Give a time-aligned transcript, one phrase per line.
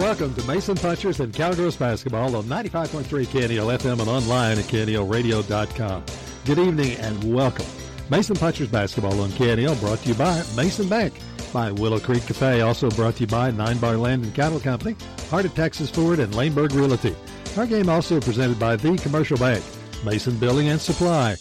[0.00, 6.04] Welcome to Mason Punchers and Cowgirls basketball on 95.3 KNEL FM and online at knelradio.com.
[6.46, 7.66] Good evening and welcome.
[8.08, 11.12] Mason Punchers basketball on KNEL brought to you by Mason Bank,
[11.52, 14.96] by Willow Creek Cafe, also brought to you by Nine Bar Land and Cattle Company,
[15.28, 17.14] Heart of Texas Ford, and Laneburg Realty.
[17.58, 19.62] Our game also presented by The Commercial Bank,
[20.02, 21.36] Mason Building and Supply,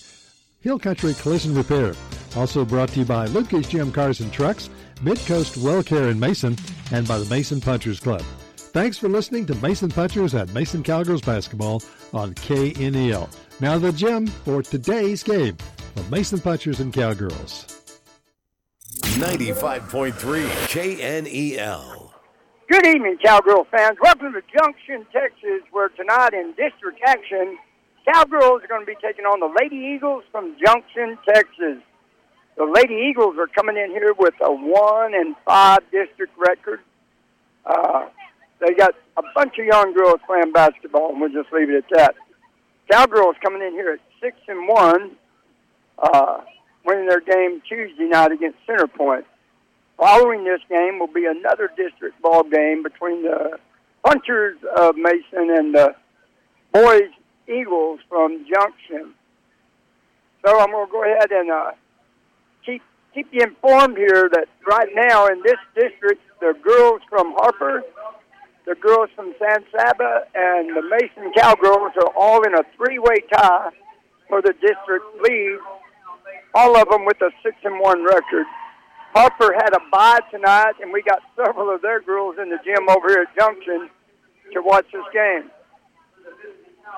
[0.60, 1.94] Hill Country Collision Repair,
[2.36, 6.58] also brought to you by Lucky's GM Cars and Trucks, Midcoast Well Care in Mason,
[6.92, 8.22] and by the Mason Punchers Club.
[8.72, 11.82] Thanks for listening to Mason Punchers at Mason Cowgirls Basketball
[12.14, 13.28] on KNEL.
[13.60, 15.58] Now the gym for today's game
[15.96, 17.66] of Mason Punchers and Cowgirls.
[19.02, 20.14] 95.3
[20.70, 22.12] KNEL.
[22.70, 23.98] Good evening, Cowgirl fans.
[24.04, 27.58] Welcome to Junction, Texas, where tonight in district action,
[28.14, 31.82] Cowgirls are going to be taking on the Lady Eagles from Junction, Texas.
[32.56, 36.82] The Lady Eagles are coming in here with a one and five district record.
[37.66, 38.10] Uh,
[38.60, 41.90] they got a bunch of young girls playing basketball, and we'll just leave it at
[41.98, 42.16] that.
[42.92, 45.12] Cowgirls coming in here at six and one,
[45.98, 46.42] uh,
[46.86, 49.24] winning their game Tuesday night against Centerpoint.
[49.98, 53.60] Following this game will be another district ball game between the
[54.06, 55.94] Punchers of Mason and the
[56.72, 57.10] Boys
[57.48, 59.14] Eagles from Junction.
[60.46, 61.72] So I'm going to go ahead and uh,
[62.66, 62.82] keep
[63.14, 67.84] keep you informed here that right now in this district, the girls from Harper
[68.70, 73.72] the girls from San Saba and the Mason Cowgirls are all in a three-way tie
[74.28, 75.58] for the district lead.
[76.54, 78.46] All of them with a six and one record.
[79.16, 82.88] Harper had a bye tonight, and we got several of their girls in the gym
[82.90, 83.90] over here at Junction
[84.54, 85.50] to watch this game.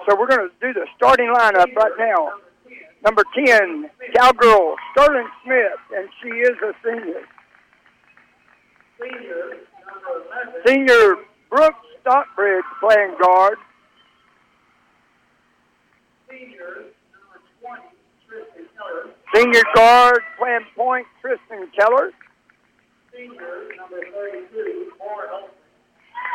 [0.06, 2.34] So we're going to do the starting lineup right now.
[3.06, 7.24] Number 10, Cowgirl, Sterling Smith, and she is a senior.
[10.68, 13.58] Senior Brooks Stockbridge playing guard.
[16.30, 16.86] Senior
[17.62, 17.82] 20,
[19.36, 22.12] Senior guard playing point, Tristan Keller.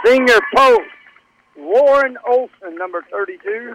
[0.04, 0.82] Senior post,
[1.58, 3.74] Lauren Olson, number 32.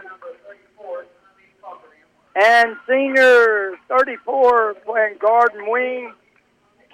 [2.35, 6.13] And senior 34 playing guard and wing,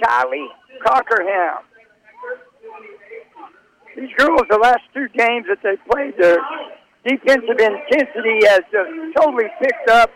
[0.02, 0.48] Kylie
[0.84, 1.67] Cockerham
[3.98, 6.38] these girls, the last two games that they played, their
[7.04, 10.12] defensive intensity has just totally picked up.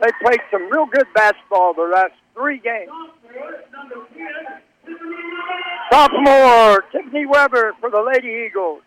[0.00, 2.90] They played some real good basketball the last three games.
[5.90, 8.82] Sophomore Tiffany Weber for the Lady Eagles.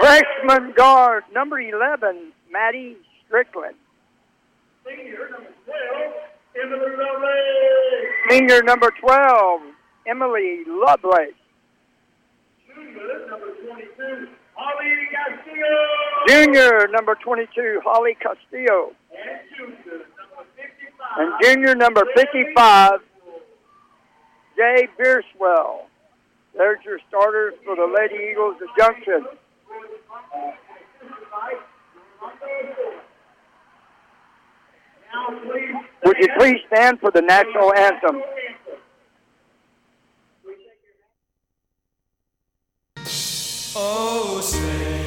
[0.00, 2.96] Freshman guard number 11, Maddie
[3.26, 3.76] Strickland.
[4.86, 6.12] Senior number 12,
[6.54, 6.92] Emily.
[8.30, 9.62] Senior number 12,
[10.06, 11.34] Emily Lovelace.
[12.68, 16.26] Junior number 22, Holly Castillo.
[16.28, 18.92] Junior number 22, Holly Castillo.
[21.18, 23.00] And junior number 55,
[24.56, 25.86] Jay Beerswell.
[26.54, 29.26] There's your starters for the Lady Eagles of Junction.
[36.04, 38.22] Would you please stand for the national anthem?
[43.74, 45.01] Oh, say,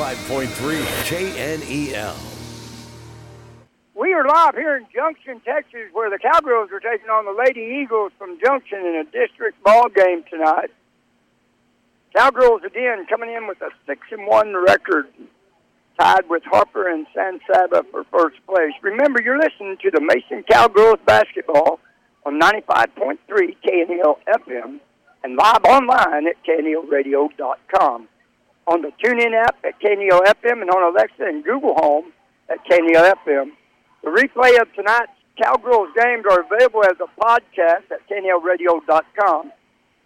[0.00, 0.48] 95.3
[1.10, 2.16] KNEL.
[3.94, 7.82] We are live here in Junction, Texas, where the Cowgirls are taking on the Lady
[7.82, 10.70] Eagles from Junction in a district ball game tonight.
[12.16, 15.06] Cowgirls again coming in with a six and one record,
[15.98, 18.72] tied with Harper and San Saba for first place.
[18.80, 21.78] Remember, you're listening to the Mason Cowgirls basketball
[22.24, 24.80] on 95.3 KNEL FM
[25.24, 28.08] and live online at knelradio.com.
[28.70, 32.12] On the TuneIn app at KNEL FM and on Alexa and Google Home
[32.48, 33.50] at KNEL FM.
[34.04, 35.10] The replay of tonight's
[35.42, 39.52] Cowgirls games are available as a podcast at knelradio.com.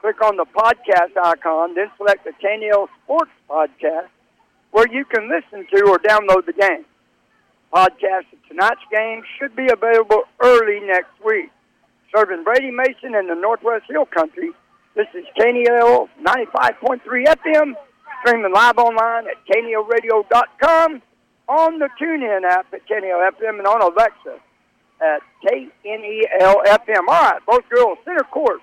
[0.01, 4.09] Click on the podcast icon, then select the KNEL Sports Podcast,
[4.71, 6.87] where you can listen to or download the game.
[7.71, 11.51] Podcast of tonight's game should be available early next week.
[12.15, 14.53] Serving Brady Mason and the Northwest Hill Country,
[14.95, 17.75] this is KNEL 95.3 FM,
[18.25, 21.03] streaming live online at knelradio.com
[21.49, 24.41] on the TuneIn app at KNEL FM and on Alexa
[25.03, 27.05] at KNEL FM.
[27.09, 28.61] All right, both girls, center court.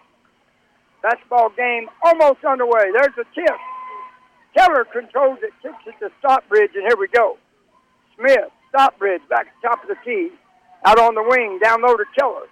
[1.03, 2.91] Basketball game almost underway.
[2.91, 3.55] There's a tip.
[4.57, 7.37] Keller controls it, kicks it to Stockbridge, and here we go.
[8.17, 10.31] Smith, Stockbridge, back at the top of the tee.
[10.85, 12.47] Out on the wing, down low to Keller.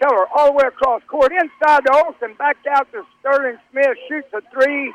[0.00, 4.28] Keller all the way across court, inside to Olson, back out to Sterling Smith, shoots
[4.32, 4.92] a three.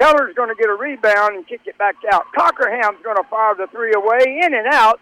[0.00, 2.24] Keller's going to get a rebound and kick it back out.
[2.34, 4.98] Cockerham's going to fire the three away, in and out.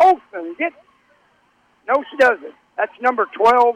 [0.00, 0.76] Olson gets.
[1.88, 2.54] No, she doesn't.
[2.76, 3.74] That's number 12,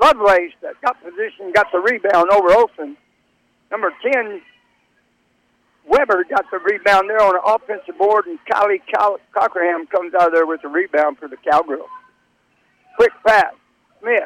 [0.00, 2.96] Lovelace, that got position, got the rebound over Olson.
[3.72, 4.40] Number 10,
[5.88, 8.80] Weber got the rebound there on the offensive board, and Kylie
[9.34, 11.88] Cockerham comes out of there with the rebound for the Cowgirls.
[12.96, 13.54] Quick pass.
[14.00, 14.22] Smith.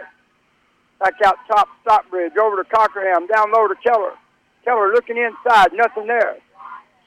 [0.98, 4.12] Back out top, Stockbridge, over to Cockerham, down low to Keller.
[4.68, 6.36] Keller looking inside, nothing there.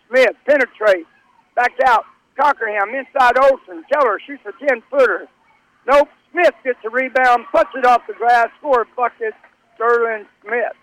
[0.09, 1.07] Smith penetrates,
[1.55, 2.05] back out.
[2.35, 3.83] Cockerham inside Olson.
[3.93, 5.27] Keller shoots a 10 footer.
[5.85, 6.09] Nope.
[6.31, 9.35] Smith gets a rebound, puts it off the glass, score bucket.
[9.75, 10.79] Sterling Smith.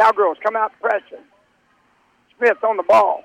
[0.00, 1.24] Cowgirls come out pressing.
[2.38, 3.24] Smith on the ball.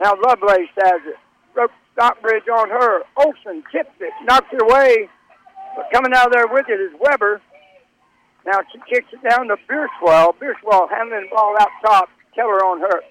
[0.00, 1.16] Now Lovelace has it.
[1.54, 3.02] Broke Stockbridge on her.
[3.16, 5.08] Olson tips it, knocks it away.
[5.74, 7.40] But coming out of there with it is Weber.
[8.46, 10.34] Now she kicks it down to Bierswell.
[10.38, 12.08] Bierswell handling the ball out top.
[12.34, 13.02] Keller on her.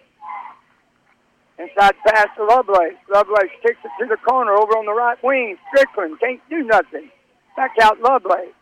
[1.60, 2.96] Inside pass to Lovelace.
[3.10, 5.58] Lovelace kicks it to the corner over on the right wing.
[5.68, 7.10] Strickland can't do nothing.
[7.58, 8.56] Back out Lovelace.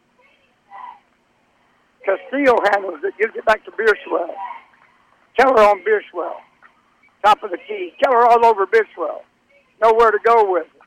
[2.06, 4.34] Castillo handles it, gives it back to Bierswell.
[5.38, 6.36] Keller on Bierswell.
[7.24, 7.94] Top of the key.
[8.04, 9.22] Keller all over Bierswell.
[9.82, 10.83] Nowhere to go with it.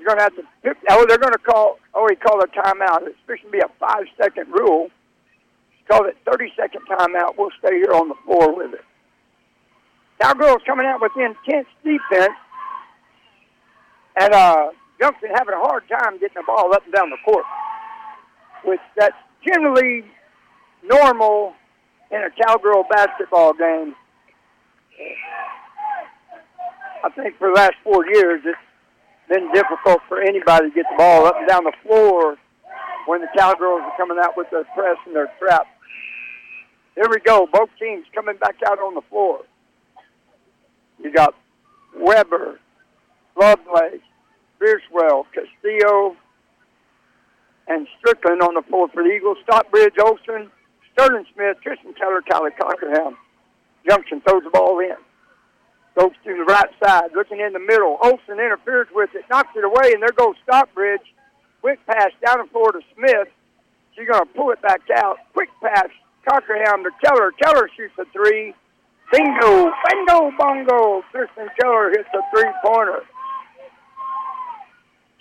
[0.00, 0.42] He's going to have to.
[0.88, 1.78] Oh, they're going to call.
[1.92, 3.06] Oh, he called a timeout.
[3.06, 4.88] It's supposed to be a five-second rule.
[5.76, 7.36] He called it 30-second timeout.
[7.36, 8.84] We'll stay here on the floor with it.
[10.22, 12.32] Cowgirls coming out with intense defense,
[14.18, 17.44] and uh, Junction having a hard time getting the ball up and down the court,
[18.64, 20.04] which that's generally
[20.82, 21.52] normal
[22.10, 23.94] in a cowgirl basketball game.
[27.04, 28.58] I think for the last four years, it's
[29.30, 32.36] been difficult for anybody to get the ball up and down the floor
[33.06, 35.66] when the cowgirls are coming out with their press and their trap.
[36.96, 37.48] Here we go.
[37.50, 39.42] Both teams coming back out on the floor.
[41.02, 41.34] You got
[41.96, 42.58] Weber,
[43.40, 44.02] Lovelace,
[44.60, 46.16] Bierswell, Castillo,
[47.68, 49.38] and Strickland on the floor for the Eagles.
[49.44, 50.50] Stockbridge, Olson,
[50.92, 53.16] Sterling Smith, Tristan Keller, Kylie Cockerham.
[53.88, 54.96] Junction throws the ball in.
[56.00, 57.98] Goes to the right side, looking in the middle.
[58.02, 61.04] Olson interferes with it, knocks it away, and there goes Stockbridge.
[61.60, 63.28] Quick pass down the floor to Smith.
[63.94, 65.18] She's going to pull it back out.
[65.34, 65.88] Quick pass,
[66.26, 67.32] Cockerham to Keller.
[67.32, 68.54] Keller shoots a three.
[69.12, 71.02] Bingo, bingo, bongo.
[71.12, 73.02] Tristan Keller hits a three-pointer.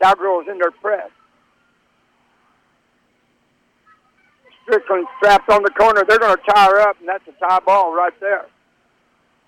[0.01, 1.09] Cowgirls in their press.
[4.63, 6.05] Strickland strapped on the corner.
[6.07, 8.45] They're going to tie her up, and that's a tie ball right there.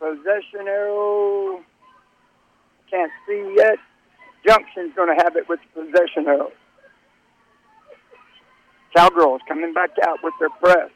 [0.02, 1.62] Possession arrow.
[2.90, 3.78] Can't see yet.
[4.44, 6.52] Junction's going to have it with possession arrow.
[8.96, 10.90] Cowgirls coming back out with their press.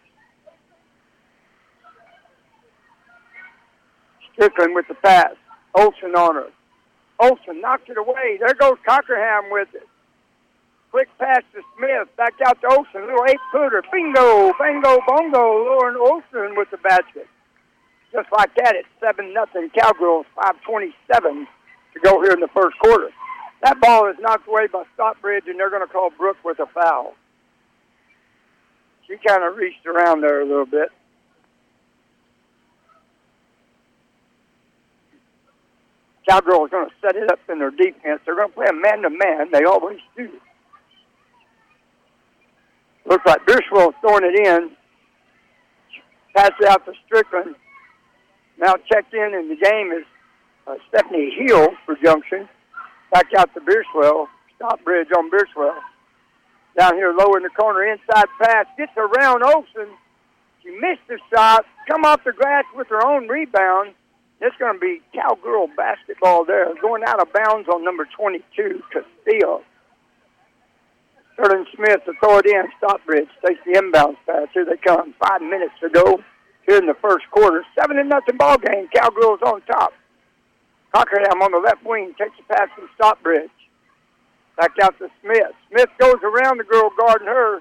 [4.34, 5.36] Strickland with the pass.
[5.76, 6.50] Olson on her.
[7.20, 8.40] Olson knocks it away.
[8.40, 9.88] There goes Cockerham with it.
[10.90, 12.08] Quick pass to Smith.
[12.18, 13.06] Back out to Olson.
[13.06, 13.84] Little eight footer.
[13.92, 15.64] Bingo, bingo, bongo.
[15.64, 17.28] Lauren Olson with the basket.
[18.16, 19.70] Just like that, it's 7 nothing.
[19.78, 21.46] Cowgirls 527
[21.94, 23.10] to go here in the first quarter.
[23.62, 26.66] That ball is knocked away by Stockbridge, and they're going to call Brooke with a
[26.68, 27.14] foul.
[29.06, 30.90] She kind of reached around there a little bit.
[36.30, 38.22] Cowgirls going to set it up in their defense.
[38.26, 39.50] They're going to play a man-to-man.
[39.52, 40.30] They always do.
[43.06, 44.72] Looks like Bierschwell's throwing it in.
[46.36, 47.56] Pass it out to Strickland.
[48.60, 50.06] Now checked in in the game is
[50.68, 52.48] uh, Stephanie Hill for Junction.
[53.12, 54.28] Back out to Bierschwell.
[54.56, 55.78] Stockbridge on Bierschwell.
[56.78, 58.66] Down here low in the corner, inside pass.
[58.78, 59.94] Gets around Olson.
[60.64, 61.66] She missed the shot.
[61.88, 63.94] Come off the grass with her own rebound.
[64.42, 66.68] It's going to be cowgirl basketball there.
[66.82, 69.64] Going out of bounds on number 22, Castillo.
[71.34, 72.64] Sterling Smith to throw it in.
[72.78, 74.48] Stockbridge takes the inbounds pass.
[74.54, 75.14] Here they come.
[75.20, 76.20] Five minutes to go
[76.66, 77.64] here in the first quarter.
[77.80, 78.88] Seven to nothing ball game.
[78.94, 79.94] Cowgirls on top.
[80.94, 83.50] Cockerham on the left wing takes the pass from Stockbridge.
[84.58, 85.52] Back out to Smith.
[85.70, 87.60] Smith goes around the girl guarding her.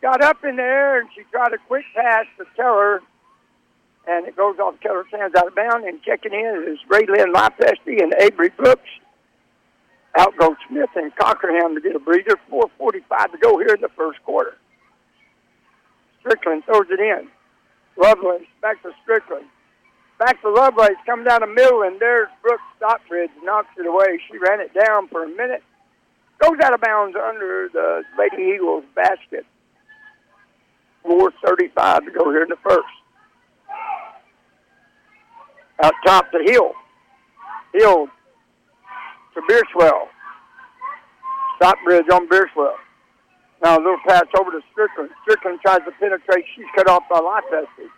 [0.00, 3.02] Got up in the air and she tried a quick pass to Keller.
[4.06, 5.86] And it goes off Keller's hands out of bounds.
[5.86, 8.88] And checking in is Raylyn Lifesty and Avery Brooks.
[10.16, 12.38] Out goes Smith and Cockerham to get a breather.
[12.50, 14.56] 4.45 to go here in the first quarter.
[16.20, 17.28] Strickland throws it in.
[17.96, 19.46] Lovelace back to Strickland.
[20.18, 24.20] Back to Lovelace, coming down the middle, and there's Brooks Stockbridge, knocks it away.
[24.30, 25.62] She ran it down for a minute.
[26.38, 29.44] Goes out of bounds under the Lady Eagles basket.
[31.04, 32.84] 4.35 to go here in the first.
[35.82, 36.72] Out top to Hill.
[37.74, 38.06] Hill
[39.34, 40.06] to Bierswell.
[41.56, 42.76] Stockbridge on Bierswell.
[43.64, 45.08] Now a little pass over to Strickland.
[45.22, 46.44] Strickland tries to penetrate.
[46.54, 47.88] She's cut off by Lifesty.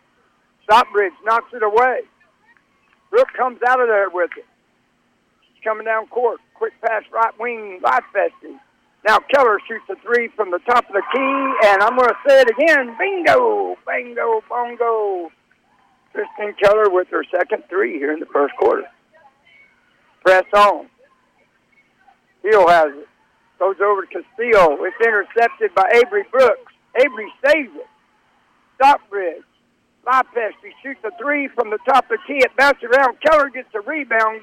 [0.62, 2.02] Stockbridge knocks it away.
[3.11, 4.46] Brooke comes out of there with it.
[5.42, 6.38] She's coming down court.
[6.54, 8.54] Quick pass right wing, Lifesty.
[9.08, 12.16] Now Keller shoots a three from the top of the key, and I'm going to
[12.28, 12.96] say it again.
[12.96, 13.76] Bingo!
[13.88, 14.42] Bingo!
[14.49, 15.32] Bongo!
[16.12, 18.85] Tristan Keller with her second three here in the first quarter.
[20.25, 20.87] Press on.
[22.44, 23.08] Hill has it.
[23.59, 24.77] Goes over to Castillo.
[24.85, 26.73] It's intercepted by Avery Brooks.
[26.97, 27.89] Avery saves it.
[28.77, 29.45] Stockbridge.
[30.07, 30.53] Lopez.
[30.63, 32.39] He shoots a three from the top of the key.
[32.45, 33.19] It bounces around.
[33.21, 34.43] Keller gets a rebound.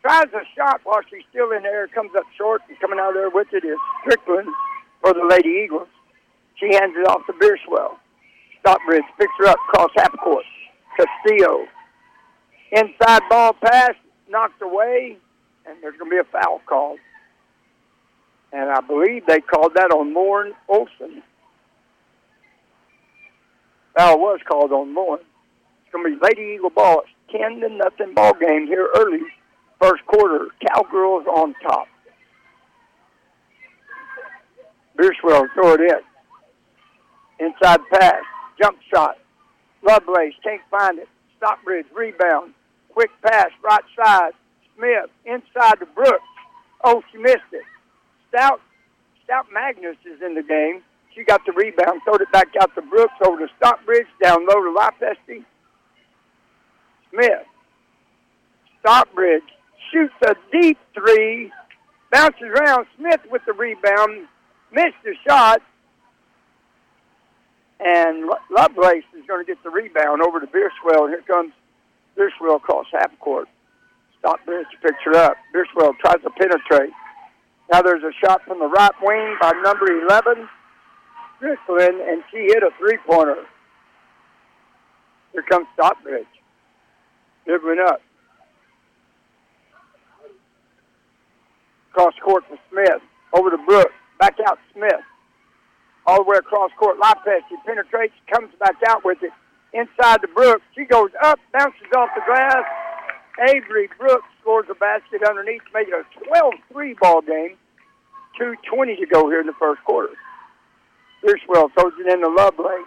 [0.00, 1.88] Tries a shot while she's still in there.
[1.88, 2.62] Comes up short.
[2.68, 4.48] And coming out there with it is Strickland
[5.02, 5.88] for the Lady Eagles.
[6.54, 7.98] She hands it off to Bierswell.
[8.60, 10.44] Stockbridge picks her up across half court.
[10.96, 11.66] Castillo.
[12.72, 13.94] Inside ball pass.
[14.28, 15.18] Knocked away.
[15.66, 17.00] And there's going to be a foul called
[18.52, 21.22] and I believe they called that on Lauren Olson.
[23.96, 25.24] Foul was called on Lauren.
[25.82, 27.00] It's going to be Lady Eagle ball.
[27.00, 29.20] It's 10 to nothing ball game here early,
[29.80, 30.48] first quarter.
[30.68, 31.88] Cowgirls on top.
[34.98, 37.46] Bierswell throw it in.
[37.46, 38.22] Inside pass.
[38.60, 39.18] Jump shot.
[39.82, 41.08] Lovelace can't find it.
[41.36, 42.54] Stockbridge rebound.
[42.90, 44.32] Quick pass right side.
[44.76, 46.22] Smith inside to Brooks.
[46.84, 47.62] Oh, she missed it.
[48.36, 48.60] Stout,
[49.24, 50.82] Stout Magnus is in the game.
[51.14, 54.62] She got the rebound, throwed it back out to Brooks over to Stockbridge, down low
[54.62, 55.42] to Lifesty.
[57.10, 57.46] Smith.
[58.80, 59.42] Stockbridge
[59.90, 61.50] shoots a deep three,
[62.12, 62.86] bounces around.
[62.98, 64.28] Smith with the rebound,
[64.70, 65.62] missed the shot,
[67.80, 71.08] and Lovelace is going to get the rebound over to Bierswell.
[71.08, 71.52] Here comes
[72.18, 73.48] Bierswell across half court.
[74.18, 75.36] Stockbridge picks her up.
[75.54, 76.92] Bierswell tries to penetrate.
[77.70, 80.48] Now there's a shot from the right wing by number 11,
[81.36, 83.44] Strickland, and she hit a three-pointer.
[85.32, 86.26] Here comes Stockbridge.
[87.44, 88.00] Dribbling up.
[91.92, 93.02] Cross court to Smith.
[93.32, 93.92] Over to Brooks.
[94.18, 95.04] Back out Smith.
[96.06, 96.98] All the way across court.
[96.98, 97.42] Lopez.
[97.48, 98.14] She penetrates.
[98.32, 99.32] Comes back out with it.
[99.72, 100.62] Inside to Brooks.
[100.74, 101.38] She goes up.
[101.52, 102.64] Bounces off the glass.
[103.48, 107.56] Avery Brooks scores a basket underneath, making a 12-3 ball game.
[108.40, 110.12] 2.20 to go here in the first quarter.
[111.24, 112.86] Bierswell throws it in the Lovelace.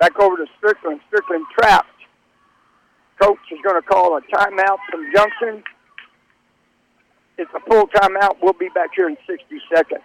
[0.00, 1.00] Back over to Strickland.
[1.06, 1.86] Strickland trapped.
[3.22, 5.62] Coach is going to call a timeout from Junction.
[7.36, 8.36] It's a full timeout.
[8.42, 10.02] We'll be back here in 60 seconds.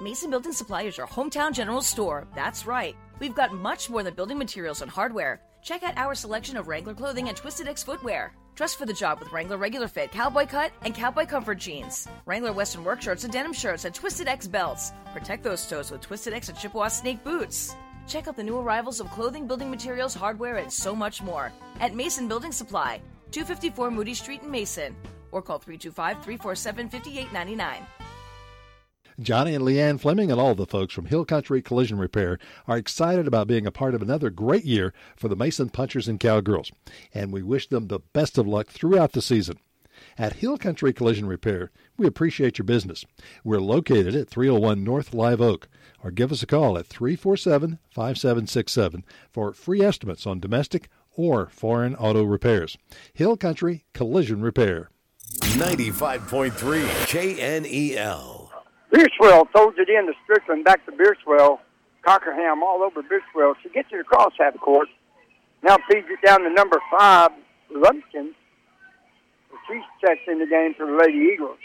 [0.00, 2.26] Mason Building Supply is your hometown general store.
[2.34, 2.96] That's right.
[3.20, 5.40] We've got much more than building materials and hardware.
[5.62, 8.32] Check out our selection of Wrangler clothing and Twisted X footwear.
[8.56, 12.08] Dress for the job with Wrangler Regular Fit, Cowboy Cut, and Cowboy Comfort jeans.
[12.24, 14.94] Wrangler Western work shirts and denim shirts and Twisted X belts.
[15.12, 17.76] Protect those toes with Twisted X and Chippewa Snake boots.
[18.08, 21.94] Check out the new arrivals of clothing, building materials, hardware, and so much more at
[21.94, 22.98] Mason Building Supply,
[23.30, 24.96] 254 Moody Street in Mason,
[25.32, 27.86] or call 325 347 5899.
[29.18, 33.26] Johnny and Leanne Fleming and all the folks from Hill Country Collision Repair are excited
[33.26, 36.70] about being a part of another great year for the Mason Punchers and Cowgirls,
[37.14, 39.58] and we wish them the best of luck throughout the season.
[40.18, 43.06] At Hill Country Collision Repair, we appreciate your business.
[43.42, 45.68] We're located at 301 North Live Oak,
[46.04, 51.94] or give us a call at 347 5767 for free estimates on domestic or foreign
[51.94, 52.76] auto repairs.
[53.14, 54.90] Hill Country Collision Repair.
[55.40, 56.52] 95.3
[57.08, 58.35] KNEL.
[58.92, 61.58] Beerswell throws it in to Strickland, back to Beerswell.
[62.02, 63.54] Cockerham all over Beerswell.
[63.62, 64.88] She gets it across half court.
[65.62, 67.30] Now feeds it down to number five,
[67.70, 68.32] Lumpkin.
[69.66, 71.58] She's checked in the game for the Lady Eagles.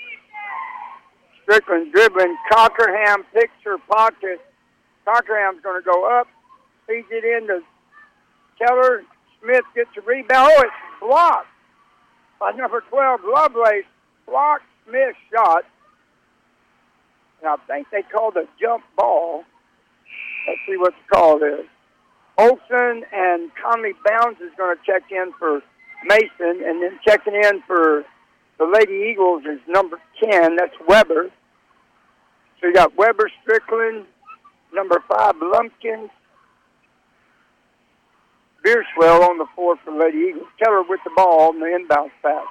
[1.43, 2.35] Strickland dribbling.
[2.51, 4.41] Cockerham picks her pocket.
[5.05, 6.27] Cockerham's going to go up.
[6.87, 7.61] Feeds it in to
[8.57, 9.03] Keller.
[9.41, 10.51] Smith gets a rebound.
[10.55, 11.47] Oh, it's blocked
[12.39, 13.85] by number 12, Lovelace.
[14.25, 15.65] Blocked Smith's shot.
[17.45, 19.43] I think they called a jump ball.
[20.47, 21.65] Let's see what the call is.
[22.37, 25.61] Olson and Conley Bounds is going to check in for
[26.05, 28.03] Mason, and then checking in for
[28.57, 30.55] the Lady Eagles is number 10.
[30.55, 31.29] That's Weber.
[32.59, 34.05] So you got Weber, Strickland,
[34.73, 36.09] number five, Lumpkins,
[38.63, 40.47] Beerswell on the floor for Lady Eagles.
[40.63, 42.45] Keller with the ball on the inbound pass.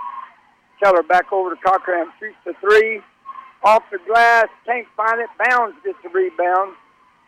[0.83, 3.01] Keller back over to Cockerham, shoots the three.
[3.63, 5.29] Off the glass, can't find it.
[5.39, 6.75] Bounds gets the rebound.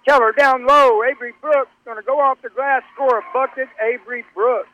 [0.07, 1.03] Keller down low.
[1.05, 3.69] Avery Brooks going to go off the glass, score a bucket.
[3.81, 4.69] Avery Brooks.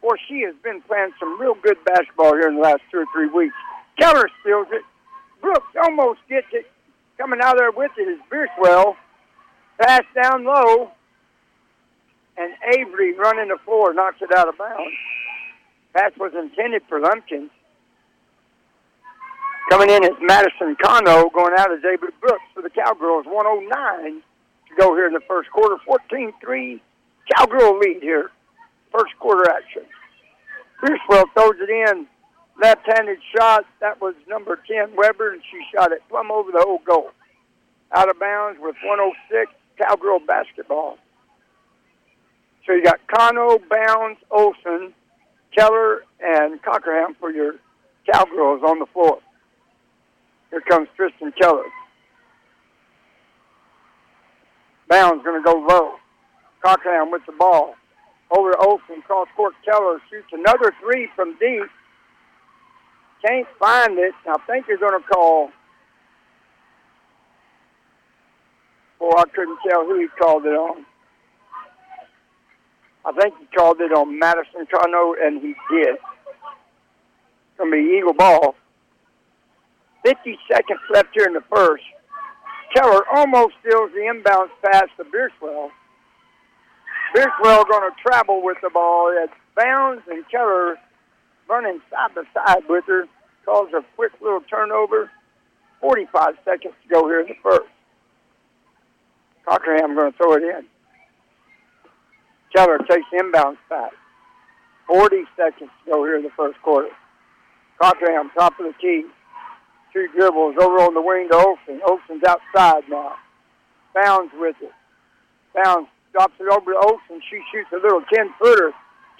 [0.00, 3.06] Boy, she has been playing some real good basketball here in the last two or
[3.12, 3.54] three weeks.
[3.98, 4.82] Keller steals it.
[5.40, 6.70] Brooks almost gets it.
[7.18, 8.96] Coming out there with it is Beerswell.
[9.80, 10.90] Pass down low.
[12.36, 14.96] And Avery running the floor knocks it out of bounds.
[15.94, 17.50] Pass was intended for Lumpkins.
[19.70, 21.30] Coming in is Madison Cano.
[21.30, 23.24] Going out is Avery Brooks for the Cowgirls.
[23.26, 24.22] 109
[24.68, 25.76] to go here in the first quarter.
[25.86, 26.80] 14-3
[27.36, 28.30] Cowgirl lead here.
[28.90, 29.82] First quarter action.
[30.82, 32.06] Beerswell throws it in.
[32.60, 33.64] Left-handed shot.
[33.80, 37.10] That was number 10, Weber, and she shot it plumb over the whole goal.
[37.94, 40.98] Out of bounds with 106, Cowgirl basketball.
[42.66, 44.92] So you got Cano, Bounds, Olson,
[45.56, 47.54] Keller, and Cockerham for your
[48.10, 49.18] Cowgirls on the floor.
[50.52, 51.64] Here comes Tristan Keller.
[54.86, 55.94] Bounds going to go low.
[56.62, 57.74] Cockerham with the ball.
[58.30, 59.54] Over to Olson, cross court.
[59.64, 61.68] Keller shoots another three from deep.
[63.26, 64.12] Can't find it.
[64.26, 65.48] I think they're going to call.
[68.98, 70.84] Boy, I couldn't tell who he called it on.
[73.06, 75.96] I think he called it on Madison Cano, and he did.
[75.96, 78.54] It's going to be Eagle ball.
[80.04, 81.84] 50 seconds left here in the first.
[82.74, 85.70] Keller almost steals the inbounds pass to Beerswell.
[87.14, 89.12] Beerswell going to travel with the ball.
[89.22, 90.76] It's Bounds and Keller
[91.48, 93.04] running side by side with her.
[93.44, 95.10] Calls a quick little turnover.
[95.80, 97.68] 45 seconds to go here in the first.
[99.44, 100.64] Cockerham going to throw it in.
[102.54, 103.92] Keller takes the inbounds pass.
[104.86, 106.88] 40 seconds to go here in the first quarter.
[107.80, 109.04] Cockerham, top of the key.
[109.92, 111.80] Two dribbles over on the wing to Olson.
[111.86, 113.16] Olson's outside now.
[113.94, 114.72] Bounds with it.
[115.54, 117.20] Bounds drops it over to Olson.
[117.28, 118.72] She shoots a little 10 footer.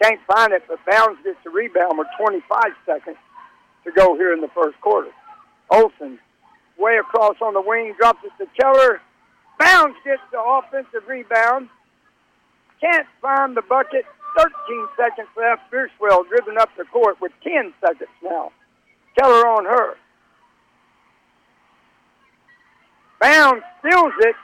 [0.02, 2.42] Can't find it, but Bounds gets the rebound with 25
[2.86, 3.18] seconds
[3.84, 5.10] to go here in the first quarter.
[5.70, 6.18] Olson,
[6.78, 9.00] way across on the wing, drops it to Keller.
[9.58, 11.68] Bounds gets the offensive rebound.
[12.80, 14.04] Can't find the bucket.
[14.36, 14.52] 13
[14.96, 15.70] seconds left.
[15.70, 18.50] Beerswell driven up the court with 10 seconds now.
[19.18, 19.96] Keller on her.
[23.22, 24.34] Bounds steals it.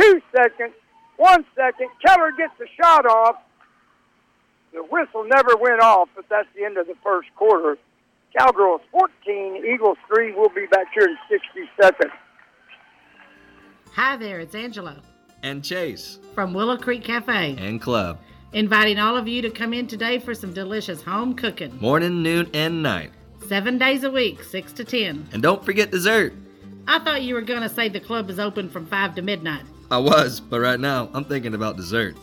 [0.00, 0.72] Two seconds.
[1.18, 1.88] One second.
[2.04, 3.36] Keller gets the shot off.
[4.72, 7.76] The whistle never went off, but that's the end of the first quarter.
[8.36, 10.32] Cowgirls 14, Eagles 3.
[10.32, 12.12] We'll be back here in 60 seconds.
[13.94, 15.02] Hi there, it's Angela
[15.42, 18.18] and Chase from Willow Creek Cafe and Club.
[18.54, 21.78] Inviting all of you to come in today for some delicious home cooking.
[21.78, 23.10] Morning, noon, and night.
[23.46, 25.28] Seven days a week, 6 to 10.
[25.32, 26.32] And don't forget dessert.
[26.86, 29.64] I thought you were going to say the club is open from 5 to midnight.
[29.90, 32.16] I was, but right now I'm thinking about dessert.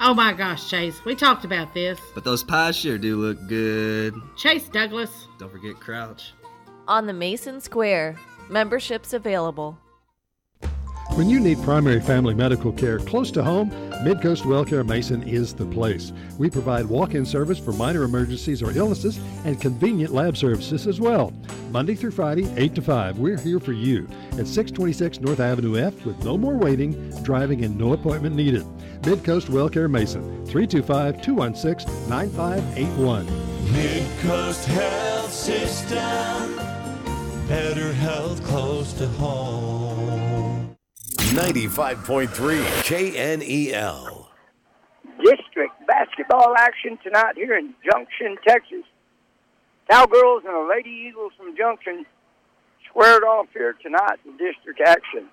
[0.00, 1.98] Oh my gosh, Chase, we talked about this.
[2.14, 4.14] But those pies sure do look good.
[4.36, 5.28] Chase Douglas.
[5.38, 6.32] Don't forget Crouch.
[6.86, 8.16] On the Mason Square.
[8.48, 9.78] Memberships available.
[11.14, 13.70] When you need primary family medical care close to home,
[14.04, 16.12] Midcoast Wellcare Mason is the place.
[16.36, 21.00] We provide walk in service for minor emergencies or illnesses and convenient lab services as
[21.00, 21.32] well.
[21.70, 26.04] Monday through Friday, 8 to 5, we're here for you at 626 North Avenue F
[26.04, 28.64] with no more waiting, driving, and no appointment needed.
[29.00, 33.26] Midcoast Wellcare Mason, 325 216 9581.
[33.72, 36.56] Midcoast Health System.
[37.48, 40.05] Better health close to home.
[41.34, 42.28] 95.3
[42.84, 44.26] KNEL.
[45.18, 48.84] District basketball action tonight here in Junction, Texas.
[49.90, 52.06] Cowgirls and the Lady Eagles from Junction
[52.88, 55.28] squared off here tonight in district action.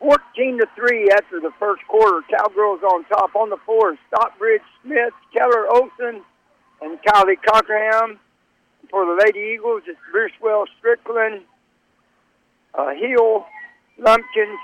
[0.00, 2.20] 14 to 3 after the first quarter.
[2.28, 3.96] Cowgirls on top on the floor.
[4.08, 6.22] Stockbridge, Smith, Keller, Olson,
[6.82, 8.20] and Kylie Cockerham.
[8.90, 11.42] For the Lady Eagles, it's Brucewell, Strickland,
[12.74, 13.46] uh, Hill,
[13.98, 14.58] Lumpkins,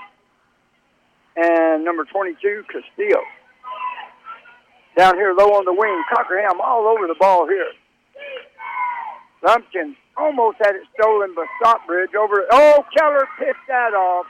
[1.35, 3.21] and number 22, Castillo.
[4.97, 7.71] Down here low on the wing, Cockerham all over the ball here.
[9.45, 12.45] Lumpkins almost had it stolen by Stockbridge over.
[12.51, 14.25] Oh, Keller pissed that off.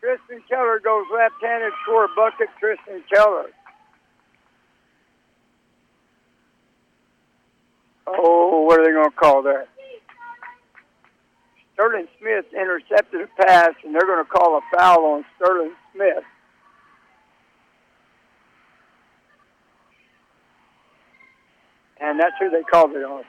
[0.00, 2.48] Tristan Keller goes left-handed, score bucket.
[2.60, 3.46] Tristan Keller.
[8.06, 9.68] Oh, what are they going to call that?
[11.76, 16.24] Sterling Smith intercepted a pass, and they're going to call a foul on Sterling Smith.
[22.00, 23.24] And that's who they called it on.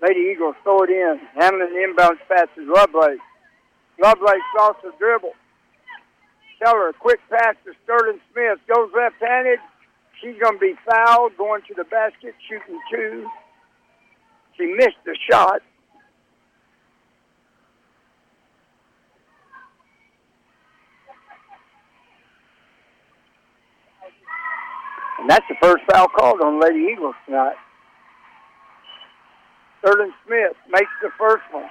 [0.00, 1.20] Lady Eagles throw it in.
[1.36, 3.20] The inbounds pass is Lovelace.
[4.02, 5.32] Lovelace lost the dribble.
[6.58, 8.58] Keller, quick pass to Sterling Smith.
[8.74, 9.58] Goes left-handed.
[10.22, 13.28] She's going to be fouled, going to the basket, shooting two.
[14.56, 15.60] She missed the shot.
[25.18, 27.56] And that's the first foul called on Lady Eagles tonight.
[29.78, 31.70] Sterling Smith makes the first one.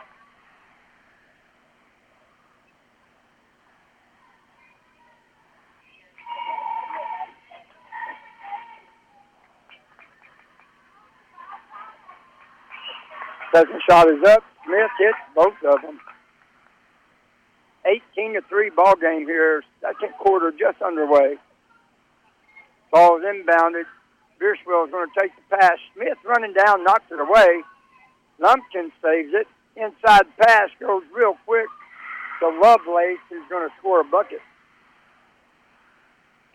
[13.54, 14.44] Second shot is up.
[14.66, 16.00] Smith hits both of them.
[18.16, 19.62] 18 to 3 ball game here.
[19.82, 21.38] Second quarter just underway.
[22.92, 23.86] Ball is inbounded.
[24.42, 25.78] Bierswell is going to take the pass.
[25.94, 27.62] Smith running down, knocks it away.
[28.40, 29.48] Lumpkin saves it.
[29.76, 31.68] Inside pass goes real quick.
[32.40, 34.42] So Lovelace is going to score a bucket.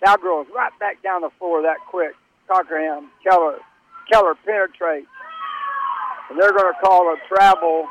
[0.05, 2.13] Cowgirls right back down the floor that quick.
[2.49, 3.59] Cockerham, Keller.
[4.11, 5.07] Keller penetrates.
[6.29, 7.87] And they're going to call a travel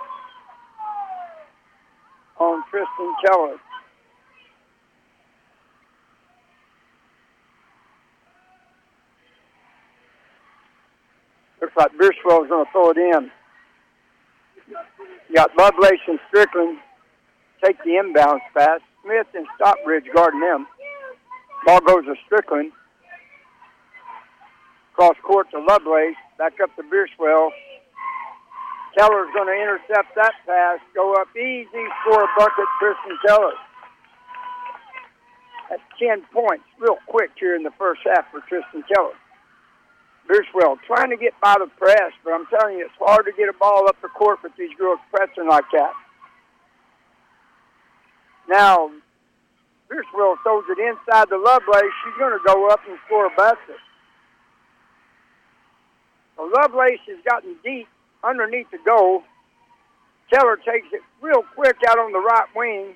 [2.37, 3.57] on Tristan Keller.
[11.65, 13.31] Looks like Bierswell is going to throw it in.
[14.69, 16.77] You got Lovelace and Strickland
[17.63, 18.81] take the inbounds pass.
[19.01, 20.67] Smith and Stockbridge guarding them.
[21.65, 22.71] Ball goes to Strickland.
[24.93, 26.13] Cross court to Lovelace.
[26.37, 27.49] Back up to Bierswell.
[28.95, 30.77] Keller's going to intercept that pass.
[30.93, 33.53] Go up easy, score bucket, Tristan Keller.
[35.71, 39.17] That's 10 points real quick here in the first half for Tristan Keller.
[40.29, 43.49] Bierswell trying to get by the press, but I'm telling you, it's hard to get
[43.49, 45.93] a ball up the court with these girls pressing like that.
[48.49, 48.89] Now,
[49.89, 51.93] Bierswell throws it inside the Lovelace.
[52.03, 53.77] She's going to go up and score a basket.
[56.37, 57.87] So Lovelace has gotten deep
[58.23, 59.23] underneath the goal.
[60.31, 62.93] Keller takes it real quick out on the right wing.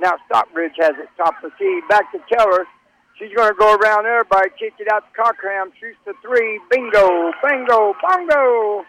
[0.00, 1.80] Now Stockbridge has it top of the key.
[1.88, 2.66] Back to Keller.
[3.20, 6.58] She's going to go around everybody, kick it out to Cockerham, shoots the three.
[6.70, 8.86] Bingo, bingo, bongo.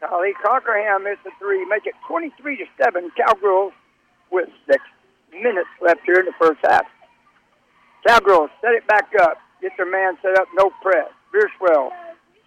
[0.00, 1.60] Kylie Cockerham hits the three.
[1.66, 3.10] Make it 23 to 7.
[3.20, 3.74] Cowgirls
[4.32, 4.80] with six
[5.30, 6.86] minutes left here in the first half.
[8.06, 9.36] Cowgirls set it back up.
[9.60, 11.12] Get their man set up, no press.
[11.28, 11.90] Bierswell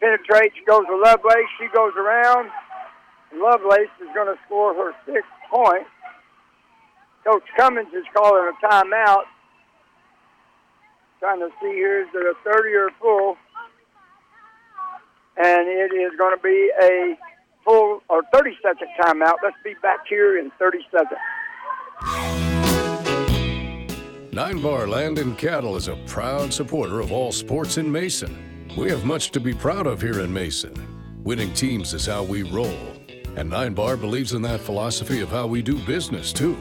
[0.02, 1.52] penetrates, goes to Lovelace.
[1.60, 2.50] She goes around.
[3.36, 5.86] Lovelace is going to score her sixth point.
[7.24, 9.30] Coach Cummins is calling a timeout.
[11.22, 13.38] Trying to see here, is it a 30 or full?
[15.38, 17.16] And it is going to be a
[17.64, 19.36] full or 30 second timeout.
[19.44, 21.20] Let's be back here in 30 seconds.
[24.34, 28.68] Nine Bar Land and Cattle is a proud supporter of all sports in Mason.
[28.76, 30.74] We have much to be proud of here in Mason.
[31.24, 32.76] Winning teams is how we roll.
[33.36, 36.58] And Nine Bar believes in that philosophy of how we do business, too.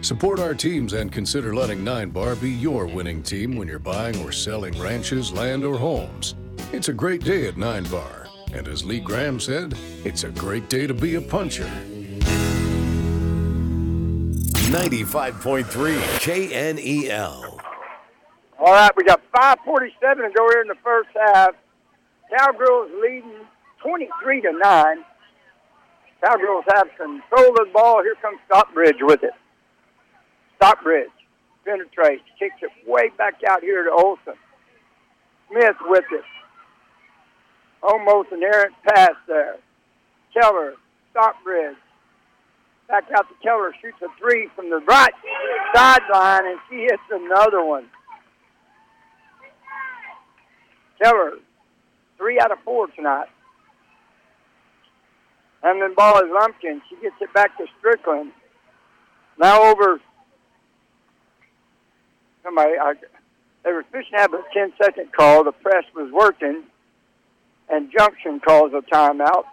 [0.00, 4.16] Support our teams and consider letting Nine Bar be your winning team when you're buying
[4.22, 6.36] or selling ranches, land, or homes.
[6.72, 8.28] It's a great day at Nine Bar.
[8.52, 11.68] And as Lee Graham said, it's a great day to be a puncher.
[14.70, 15.64] 95.3
[16.20, 17.58] KNEL.
[18.60, 21.56] All right, we got 5:47 to go here in the first half.
[22.30, 23.46] Cowgirls leading
[23.82, 25.04] 23 to nine.
[26.24, 28.02] Cowgirls have control of the ball.
[28.02, 29.32] Here comes Stockbridge with it.
[30.58, 31.10] Stockbridge
[31.64, 34.34] penetrates, kicks it way back out here to Olson.
[35.48, 36.24] Smith with it.
[37.82, 39.56] Almost an errant pass there.
[40.34, 40.74] Keller,
[41.12, 41.76] Stockbridge.
[42.88, 45.12] Back out to Keller, shoots a three from the right
[45.74, 47.86] sideline, and she hits another one.
[51.02, 51.32] Keller,
[52.16, 53.28] three out of four tonight.
[55.62, 56.80] And then ball is Lumpkin.
[56.88, 58.32] She gets it back to Strickland.
[59.38, 60.00] Now over.
[62.48, 62.94] Somebody, I,
[63.62, 65.44] they were fishing to have a 10 second call.
[65.44, 66.62] The press was working,
[67.68, 69.44] and Junction calls a timeout.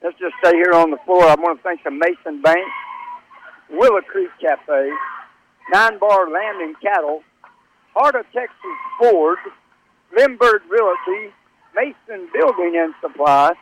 [0.00, 1.24] Let's just stay here on the floor.
[1.24, 2.64] I want to thank the Mason Bank,
[3.70, 4.90] Willow Creek Cafe,
[5.72, 7.24] Nine Bar Land and Cattle,
[7.94, 8.54] Heart of Texas
[8.96, 9.38] Ford,
[10.16, 11.34] Lindbergh Realty,
[11.74, 13.54] Mason Building and Supply,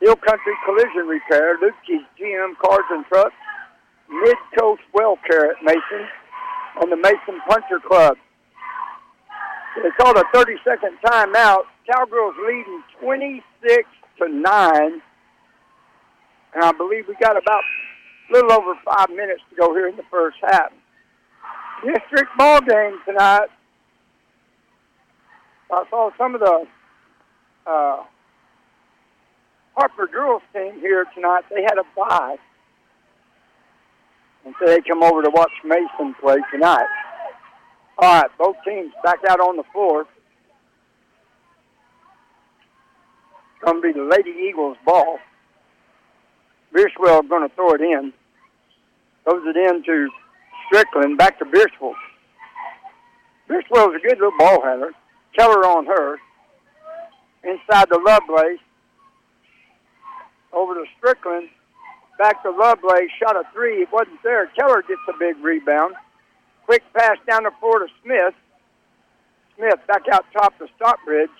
[0.00, 3.34] Hill Country Collision Repair, Lucky's GM Cars and Trucks,
[4.12, 6.06] Mid Coast Well Care at Mason,
[6.80, 8.16] on the Mason Puncher Club.
[9.82, 11.64] They called a 30 second timeout.
[11.90, 15.02] Cowgirls leading 26 to 9.
[16.54, 17.62] And I believe we got about
[18.28, 20.72] a little over five minutes to go here in the first half.
[21.84, 23.48] District ball game tonight.
[25.72, 26.66] I saw some of the
[27.66, 28.04] uh,
[29.74, 31.44] Harper girls team here tonight.
[31.50, 32.36] They had a bye.
[34.44, 36.86] And so they come over to watch Mason play tonight.
[37.98, 40.06] All right, both teams back out on the floor.
[43.54, 45.18] It's going to be the Lady Eagles ball.
[46.74, 48.12] Bierswell going to throw it in.
[49.24, 50.08] Throws it in to
[50.66, 51.94] Strickland, back to Bierswell.
[53.48, 54.92] Bierswell's a good little ball handler.
[55.36, 56.18] Keller on her.
[57.44, 58.58] Inside the Lovelace.
[60.52, 61.48] Over to Strickland.
[62.22, 63.10] Back to Lovelace.
[63.18, 63.82] Shot a three.
[63.82, 64.46] It wasn't there.
[64.54, 65.96] Keller gets a big rebound.
[66.66, 68.32] Quick pass down the floor to Smith.
[69.56, 71.34] Smith back out top to Stockbridge.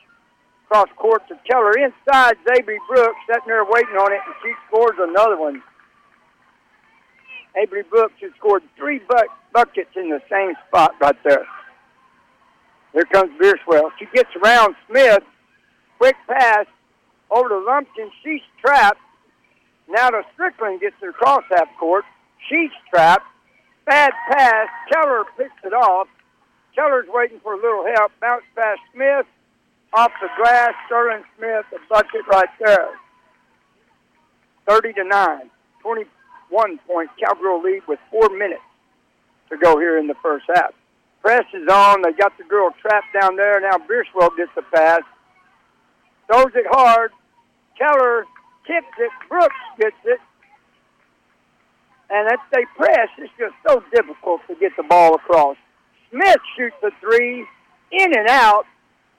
[0.66, 1.70] Cross court to Keller.
[1.78, 5.62] Inside, Zabry Brooks sitting there waiting on it, and she scores another one.
[7.56, 11.46] Avery Brooks has scored three buck- buckets in the same spot right there.
[12.92, 13.90] Here comes Bierswell.
[14.00, 15.22] She gets around Smith.
[15.98, 16.66] Quick pass
[17.30, 18.10] over to Lumpkin.
[18.24, 18.98] She's trapped.
[19.88, 22.04] Now to Strickland gets her cross half court.
[22.48, 23.26] She's trapped.
[23.86, 24.68] Bad pass.
[24.92, 26.08] Keller picks it off.
[26.74, 28.12] Keller's waiting for a little help.
[28.20, 29.26] Bounce pass Smith.
[29.94, 30.72] Off the glass.
[30.86, 32.88] Sterling Smith, a bucket right there.
[34.68, 35.50] 30 to 9.
[35.82, 38.62] 21 point Cowgirl lead with four minutes
[39.50, 40.72] to go here in the first half.
[41.20, 42.02] Press is on.
[42.02, 43.60] They got the girl trapped down there.
[43.60, 45.02] Now Bierswell gets the pass.
[46.26, 47.12] Throws it hard.
[47.78, 48.24] Keller
[48.66, 49.10] tips it.
[49.28, 50.20] Brooks gets it.
[52.10, 55.56] And as they press, it's just so difficult to get the ball across.
[56.10, 57.46] Smith shoots a three.
[57.92, 58.64] In and out.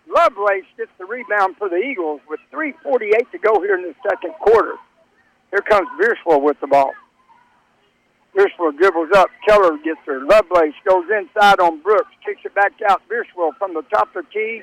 [0.08, 4.34] Lovelace gets the rebound for the Eagles with 3.48 to go here in the second
[4.40, 4.76] quarter.
[5.52, 6.92] Here comes Bierswell with the ball.
[8.36, 9.30] Bierswell dribbles up.
[9.48, 10.20] Keller gets her.
[10.26, 12.10] Lovelace goes inside on Brooks.
[12.26, 13.02] Kicks it back out.
[13.08, 14.62] Bierswell from the top of the key.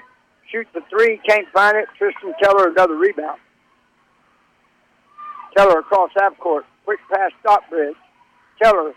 [0.50, 1.20] Shoots the three.
[1.26, 1.88] Can't find it.
[1.96, 3.38] Tristan Keller another rebound.
[5.56, 6.64] Keller across half court.
[6.84, 7.96] Quick pass Stockbridge.
[8.62, 8.92] Keller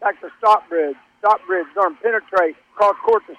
[0.00, 0.96] back to Stockbridge.
[1.20, 2.56] Stockbridge going to penetrate.
[2.74, 3.34] Cross court to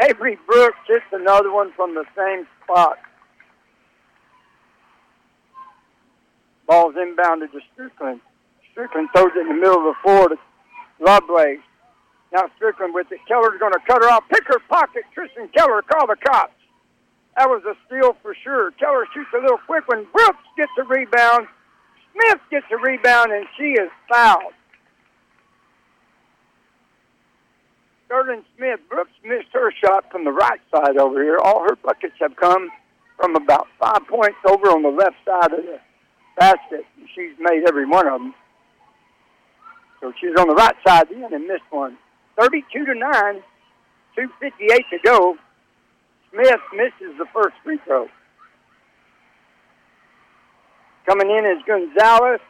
[0.00, 2.98] Avery Brooks hits another one from the same spot.
[6.66, 8.20] Ball's inbounded to Strickland.
[8.70, 10.36] Strickland throws it in the middle of the floor to
[11.00, 11.58] Lovelace.
[12.32, 13.20] Now Strickland with it.
[13.26, 14.24] Keller's going to cut her off.
[14.30, 15.02] Pick her pocket.
[15.14, 16.52] Tristan Keller, call the cops.
[17.36, 18.70] That was a steal for sure.
[18.72, 20.06] Keller shoots a little quick one.
[20.12, 21.48] Brooks gets a rebound.
[22.12, 24.52] Smith gets a rebound, and she is fouled.
[28.06, 31.38] Sterling Smith, Brooks missed her shot from the right side over here.
[31.44, 32.70] All her buckets have come
[33.18, 35.78] from about five points over on the left side of the
[36.38, 36.86] basket.
[37.14, 38.34] She's made every one of them.
[40.00, 41.98] So she's on the right side then and missed one.
[42.40, 43.42] 32 to 9,
[44.16, 45.36] 2.58 to go.
[46.30, 48.06] Smith misses the first free throw.
[51.08, 52.40] Coming in is Gonzalez.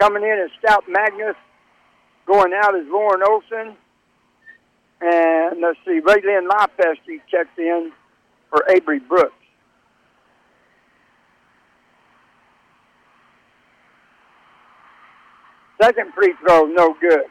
[0.00, 1.36] Coming in is Stout Magnus.
[2.26, 3.76] Going out is Lauren Olson.
[5.00, 7.92] And let's see, Ray Lynn Lifesti checked in
[8.50, 9.32] for Avery Brooks.
[15.80, 17.24] Second free throw, no good.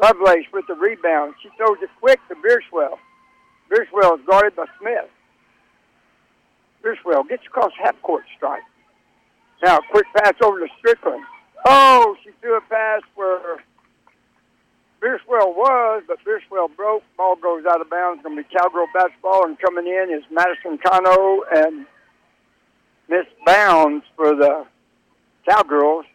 [0.00, 1.34] Lovelace with the rebound.
[1.42, 2.98] She throws it quick to Bierswell.
[3.68, 5.10] Bierswell is guarded by Smith.
[6.84, 8.62] Bierswell gets across half court strike.
[9.62, 11.24] Now, quick pass over to Strickland.
[11.66, 13.62] Oh, she threw a pass where
[15.00, 17.04] Bierswell was, but Bierswell broke.
[17.16, 18.22] Ball goes out of bounds.
[18.22, 21.86] Going to be Cowgirl basketball, and coming in is Madison Cano and
[23.08, 24.66] Miss Bounds for the
[25.48, 26.06] Cowgirls.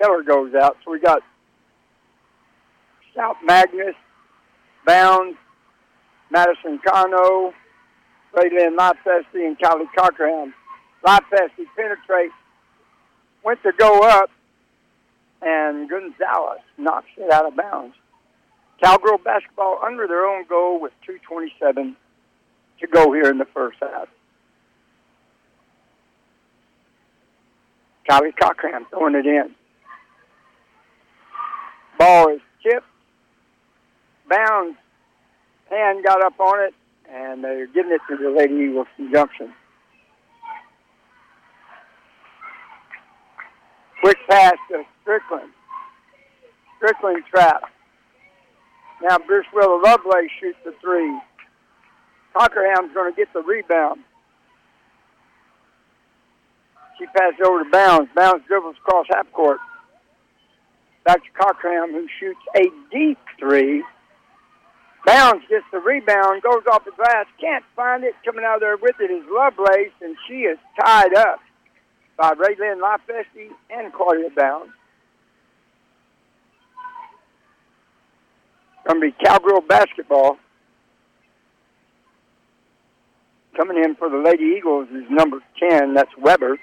[0.00, 1.22] Keller goes out, so we got
[3.12, 3.94] Stout Magnus,
[4.86, 5.36] Bounds,
[6.30, 7.52] Madison Cano,
[8.34, 9.92] Raylin Lifesti, and Kylie
[11.04, 11.48] Cockerham.
[11.48, 12.34] Lifesti penetrates,
[13.44, 14.30] went to go up,
[15.42, 17.94] and Gonzalez knocks it out of bounds.
[18.82, 21.94] Cowgirl basketball under their own goal with 2.27
[22.80, 24.08] to go here in the first half.
[28.08, 29.54] Kylie Cockerham throwing it in.
[31.98, 32.86] Ball is chipped.
[34.28, 34.76] Bounds
[35.68, 36.74] hand got up on it,
[37.08, 39.52] and they're giving it to the Lady Eagles Junction.
[44.10, 45.52] Quick pass to Strickland.
[46.78, 47.62] Strickland trap.
[49.00, 51.16] Now Bierswell Lovelace shoots the three.
[52.36, 54.00] Cockerham's going to get the rebound.
[56.98, 58.10] She passes over to Bounds.
[58.16, 59.58] Bounds dribbles across half court.
[61.04, 63.84] Back to Cockerham, who shoots a deep three.
[65.06, 68.14] Bounds gets the rebound, goes off the glass, can't find it.
[68.24, 71.38] Coming out there with it is Lovelace, and she is tied up
[72.20, 74.72] by Raylyn Lifesti and Claudia Bounds.
[78.86, 80.36] Going to be Cowgirl basketball.
[83.56, 85.94] Coming in for the Lady Eagles is number 10.
[85.94, 86.58] That's Weber.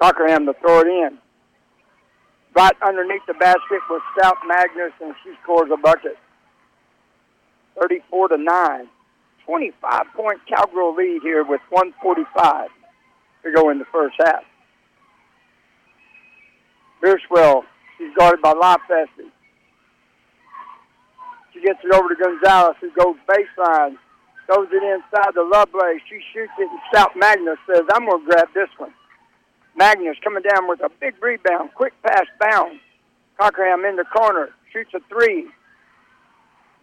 [0.00, 1.18] Cockerham to throw it in.
[2.54, 6.16] Right underneath the basket was Stout Magnus, and she scores a bucket.
[7.80, 8.88] 34 to 9.
[9.44, 12.68] 25 point Cowgirl lead here with 145
[13.44, 14.44] to go in the first half.
[17.02, 17.64] Bierswell,
[17.98, 19.30] she's guarded by Lifesti.
[21.52, 23.96] She gets it over to Gonzalez, who goes baseline,
[24.46, 26.00] throws it inside the Lovelace.
[26.08, 28.94] She shoots it, and Stout Magnus says, I'm going to grab this one.
[29.76, 32.78] Magnus coming down with a big rebound, quick pass bound.
[33.38, 35.46] Cockerham in the corner, shoots a three.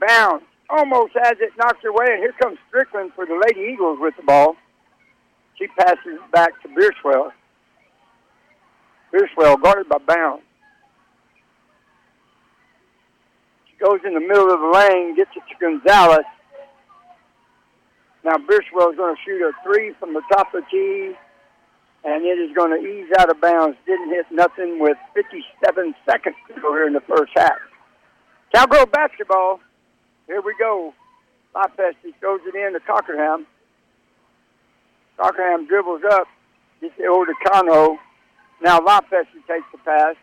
[0.05, 3.99] Bound, almost has it, knocks it away, and here comes Strickland for the Lady Eagles
[4.01, 4.55] with the ball.
[5.59, 7.31] She passes back to Bierswell.
[9.13, 10.43] Bierswell guarded by Bounds.
[13.69, 16.25] She goes in the middle of the lane, gets it to Gonzalez.
[18.23, 21.15] Now Bierswell is going to shoot a three from the top of the tee
[22.03, 23.77] and it is going to ease out of bounds.
[23.85, 27.57] Didn't hit nothing with 57 seconds to go here in the first half.
[28.53, 29.59] Cowgirl basketball.
[30.27, 30.93] Here we go.
[31.53, 33.45] Lifesti throws it in to Cockerham.
[35.19, 36.27] Cockerham dribbles up,
[36.79, 37.97] gets it over to Cano.
[38.61, 40.15] Now Lifesti takes the pass.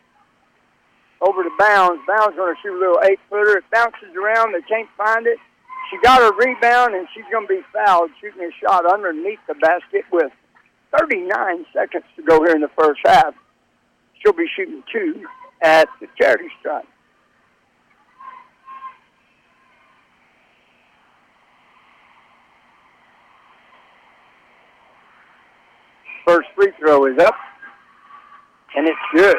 [1.20, 2.02] Over to Bounds.
[2.06, 3.58] Bounds going to shoot a little eight-footer.
[3.58, 4.54] It bounces around.
[4.54, 5.38] They can't find it.
[5.90, 9.54] She got her rebound, and she's going to be fouled shooting a shot underneath the
[9.54, 10.32] basket with
[10.98, 13.34] 39 seconds to go here in the first half.
[14.20, 15.24] She'll be shooting two
[15.62, 16.86] at the charity stripe.
[26.26, 27.36] First free throw is up,
[28.74, 29.36] and it's good.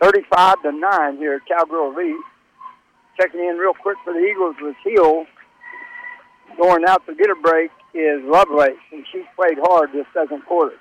[0.00, 2.16] 35 to 9 here, Cowgirl lead.
[3.20, 5.26] Checking in real quick for the Eagles was Hill.
[6.56, 10.76] Going out to get a break is Lovelace, and she's played hard this second quarter.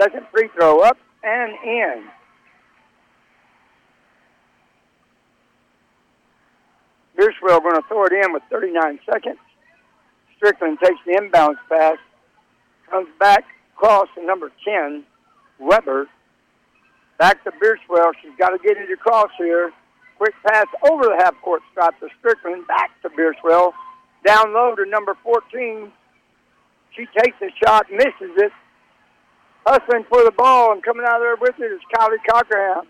[0.00, 2.04] Second free throw up and in.
[7.18, 9.38] Bierswell going to throw it in with 39 seconds.
[10.42, 11.98] Strickland takes the inbounds pass,
[12.90, 13.44] comes back
[13.76, 15.04] across to number 10,
[15.60, 16.08] Weber.
[17.16, 18.10] Back to Bierswell.
[18.20, 19.70] She's got to get it across here.
[20.18, 22.66] Quick pass over the half court stripe to Strickland.
[22.66, 23.72] Back to Bierswell.
[24.26, 25.92] Down low to number 14.
[26.96, 28.52] She takes a shot, misses it.
[29.64, 32.88] Hustling for the ball and coming out there with it is Kylie Cockerham.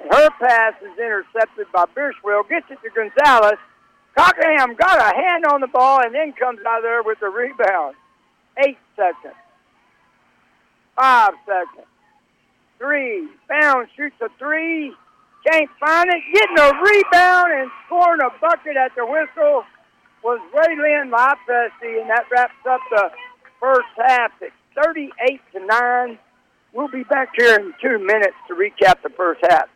[0.00, 2.48] And her pass is intercepted by Bierswell.
[2.48, 3.58] Gets it to Gonzalez.
[4.16, 7.96] Cockerham got a hand on the ball and then comes out there with the rebound.
[8.64, 9.34] Eight seconds.
[10.96, 11.88] Five seconds.
[12.78, 13.28] Three.
[13.48, 14.92] Bounds shoots a three.
[15.50, 16.22] Can't find it.
[16.32, 19.64] Getting a rebound and scoring a bucket at the whistle
[20.22, 23.10] was Waylon Lopesti, and that wraps up the
[23.60, 24.32] first half.
[24.40, 26.18] It's 38 to 9.
[26.72, 29.68] We'll be back here in two minutes to recap the first half.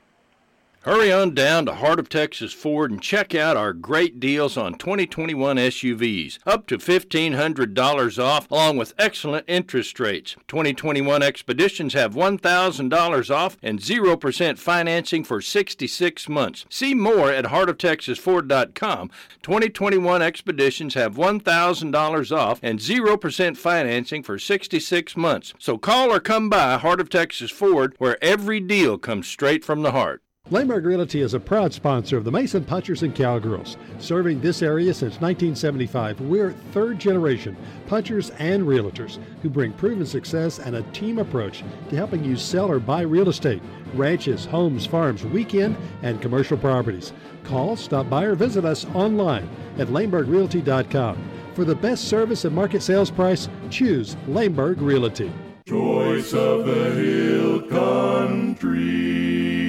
[0.83, 4.75] Hurry on down to Heart of Texas Ford and check out our great deals on
[4.75, 10.37] 2021 SUVs, up to $1,500 off, along with excellent interest rates.
[10.47, 16.65] 2021 Expeditions have $1,000 off and 0% financing for 66 months.
[16.71, 19.11] See more at heartoftexasford.com.
[19.43, 25.55] 2021 Expeditions have $1,000 off and 0% financing for 66 months.
[25.59, 29.83] So call or come by Heart of Texas Ford, where every deal comes straight from
[29.83, 30.23] the heart.
[30.51, 33.77] Lehmberg Realty is a proud sponsor of the Mason Punchers and Cowgirls.
[33.99, 37.55] Serving this area since 1975, we're third generation
[37.87, 42.71] punchers and realtors who bring proven success and a team approach to helping you sell
[42.71, 43.61] or buy real estate,
[43.93, 47.13] ranches, homes, farms, weekend, and commercial properties.
[47.45, 49.47] Call, stop by, or visit us online
[49.77, 51.31] at lehmbergrealty.com.
[51.53, 55.31] For the best service and market sales price, choose Lehmberg Realty.
[55.67, 59.68] Choice of the Hill Country.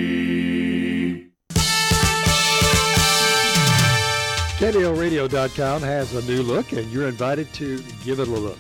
[4.60, 8.58] KNELradio.com has a new look, and you're invited to give it a look.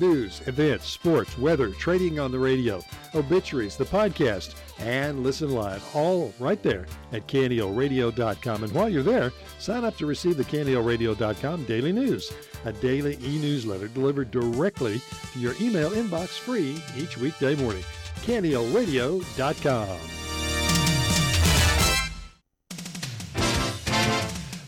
[0.00, 2.80] News, events, sports, weather, trading on the radio,
[3.14, 8.64] obituaries, the podcast, and listen live, all right there at KNELradio.com.
[8.64, 12.32] And while you're there, sign up to receive the KNELradio.com daily news,
[12.64, 14.98] a daily e-newsletter delivered directly
[15.34, 17.84] to your email inbox free each weekday morning.
[18.22, 20.27] KNELradio.com.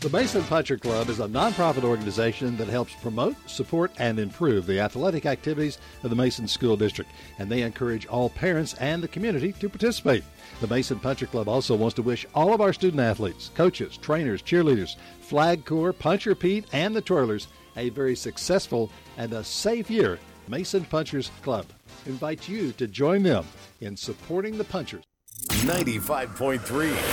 [0.01, 4.79] The Mason Puncher Club is a nonprofit organization that helps promote, support, and improve the
[4.79, 9.53] athletic activities of the Mason School District, and they encourage all parents and the community
[9.53, 10.23] to participate.
[10.59, 14.41] The Mason Puncher Club also wants to wish all of our student athletes, coaches, trainers,
[14.41, 17.45] cheerleaders, Flag Corps, Puncher Pete, and the Twirlers
[17.77, 20.17] a very successful and a safe year.
[20.47, 21.67] Mason Punchers Club
[22.07, 23.45] invites you to join them
[23.81, 25.03] in supporting the Punchers.
[25.47, 26.59] 95.3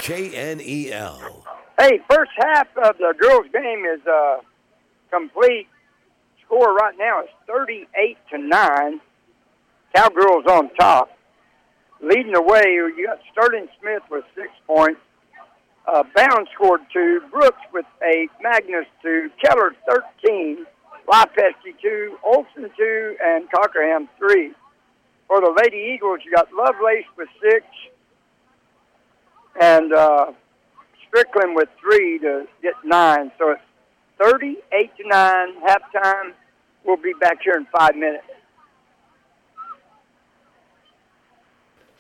[0.01, 1.48] KNEL.
[1.79, 4.39] Hey, first half of the girls' game is uh,
[5.13, 5.69] complete.
[6.45, 9.01] Score right now is 38 to 9.
[9.95, 11.17] Cowgirls on top.
[12.03, 15.01] Leading the way, you got Sterling Smith with six points.
[15.87, 17.21] Uh, Bound scored two.
[17.31, 18.31] Brooks with eight.
[18.43, 19.31] Magnus two.
[19.45, 20.67] Keller 13.
[21.07, 22.19] Lopesti two.
[22.25, 23.17] Olson two.
[23.25, 24.53] And Cockerham three.
[25.29, 27.65] For the Lady Eagles, you got Lovelace with six.
[29.61, 30.33] And uh,
[31.09, 33.33] Strickland with three to get nine.
[33.39, 33.63] So it's
[34.19, 36.33] 38 to 9, halftime.
[36.85, 38.25] We'll be back here in five minutes.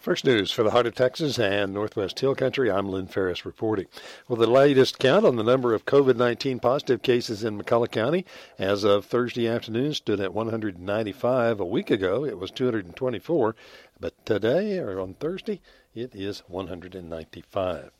[0.00, 2.70] First news for the heart of Texas and Northwest Hill Country.
[2.70, 3.86] I'm Lynn Ferris reporting.
[4.26, 8.24] Well, the latest count on the number of COVID 19 positive cases in McCulloch County
[8.59, 11.61] as of Thursday afternoon stood at 195.
[11.61, 13.56] A week ago, it was 224.
[14.00, 15.61] But today, or on Thursday,
[15.94, 17.90] it is 195.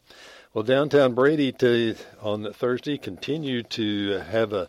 [0.59, 4.69] Well, downtown Brady to, on Thursday continued to have a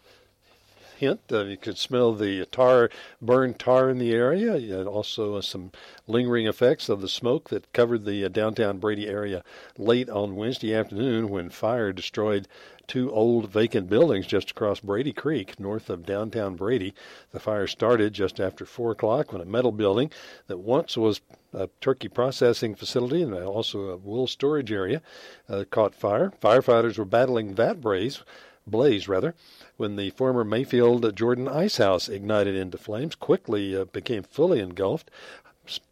[0.99, 1.19] hint.
[1.31, 4.55] Uh, you could smell the tar, burned tar in the area.
[4.57, 5.71] You had also uh, some
[6.05, 9.43] lingering effects of the smoke that covered the uh, downtown Brady area
[9.79, 12.47] late on Wednesday afternoon when fire destroyed
[12.85, 16.93] two old vacant buildings just across Brady Creek, north of downtown Brady.
[17.31, 20.11] The fire started just after 4 o'clock when a metal building
[20.45, 21.19] that once was
[21.53, 25.01] a turkey processing facility and also a wool storage area
[25.47, 26.31] uh, caught fire.
[26.41, 28.23] Firefighters were battling that blaze,
[28.67, 29.33] blaze rather,
[29.77, 35.09] when the former Mayfield Jordan Ice House ignited into flames, quickly uh, became fully engulfed.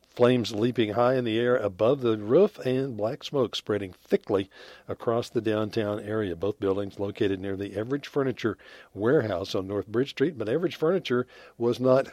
[0.09, 4.49] Flames leaping high in the air above the roof and black smoke spreading thickly
[4.87, 6.35] across the downtown area.
[6.35, 8.57] Both buildings located near the Everidge Furniture
[8.95, 11.27] Warehouse on North Bridge Street, but Everidge Furniture
[11.59, 12.07] was not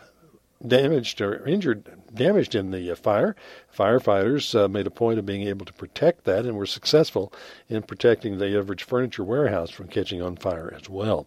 [0.67, 3.37] damaged or injured, damaged in the uh, fire.
[3.77, 7.33] Firefighters uh, made a point of being able to protect that and were successful
[7.69, 11.27] in protecting the Everidge Furniture Warehouse from catching on fire as well.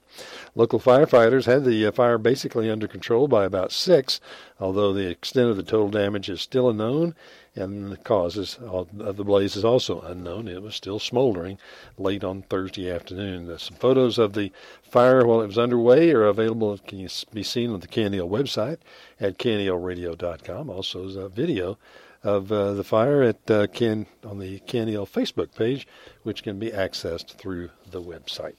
[0.55, 4.19] Local firefighters had the uh, fire basically under control by about 6,
[4.59, 7.15] although the extent of the total damage is still unknown
[7.55, 10.47] and the causes of the blaze is also unknown.
[10.47, 11.57] It was still smoldering
[11.97, 13.57] late on Thursday afternoon.
[13.57, 14.51] Some photos of the
[14.83, 18.77] fire while it was underway are available, can be seen on the KNEL website
[19.19, 20.69] at knelradio.com.
[20.69, 21.77] Also, is a video
[22.23, 25.87] of uh, the fire at uh, Can on the KNEL Facebook page,
[26.23, 28.55] which can be accessed through the website.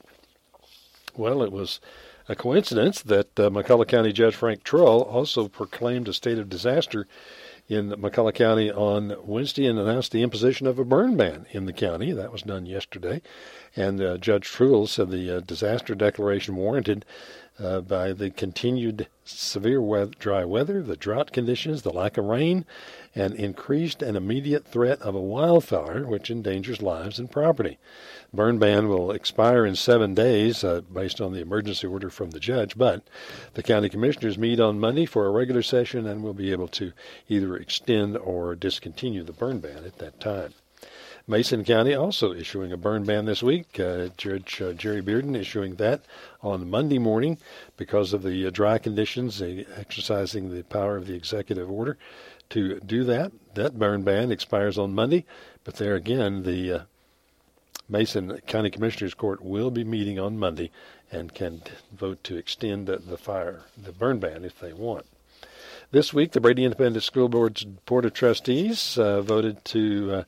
[1.17, 1.81] Well, it was
[2.29, 7.07] a coincidence that uh, McCulloch County Judge Frank Trull also proclaimed a state of disaster
[7.69, 11.73] in McCulloch County on Wednesday and announced the imposition of a burn ban in the
[11.73, 12.13] county.
[12.13, 13.23] That was done yesterday.
[13.77, 17.05] And uh, Judge Trull said the uh, disaster declaration warranted
[17.59, 22.65] uh, by the continued severe weather, dry weather, the drought conditions, the lack of rain,
[23.19, 27.79] and increased and immediate threat of a wildfire which endangers lives and property.
[28.33, 32.41] Burn ban will expire in seven days uh, based on the emergency order from the
[32.41, 33.03] judge, but
[33.55, 36.93] the county commissioners meet on Monday for a regular session and will be able to
[37.29, 40.55] either extend or discontinue the burn ban at that time.
[41.27, 43.79] Mason County also issuing a burn ban this week.
[43.79, 46.01] Uh, Judge uh, Jerry Bearden issuing that
[46.43, 47.37] on Monday morning
[47.77, 51.99] because of the uh, dry conditions, exercising the power of the executive order
[52.51, 53.33] to do that.
[53.55, 55.25] That burn ban expires on Monday,
[55.65, 56.81] but there again, the uh,
[57.89, 60.71] Mason County Commissioners Court will be meeting on Monday
[61.11, 65.07] and can vote to extend the fire, the burn ban, if they want.
[65.91, 70.25] This week, the Brady Independent School Board's Board of Trustees uh, voted to uh,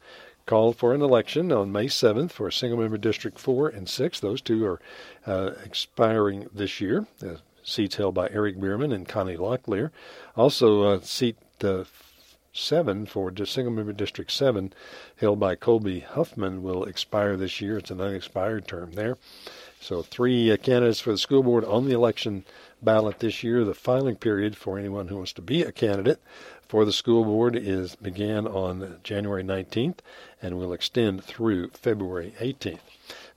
[0.46, 4.20] called for an election on May 7th for single member District 4 and 6.
[4.20, 4.80] Those two are
[5.26, 7.06] uh, expiring this year.
[7.62, 9.90] Seats held by Eric Bierman and Connie Locklear.
[10.34, 11.84] Also, uh, seat uh,
[12.52, 14.72] 7 for single member District 7,
[15.16, 17.78] held by Colby Huffman, will expire this year.
[17.78, 19.16] It's an unexpired term there.
[19.80, 22.44] So, three uh, candidates for the school board on the election
[22.82, 23.64] ballot this year.
[23.64, 26.20] The filing period for anyone who wants to be a candidate
[26.66, 29.98] for the school board is began on January 19th
[30.42, 32.80] and will extend through February 18th.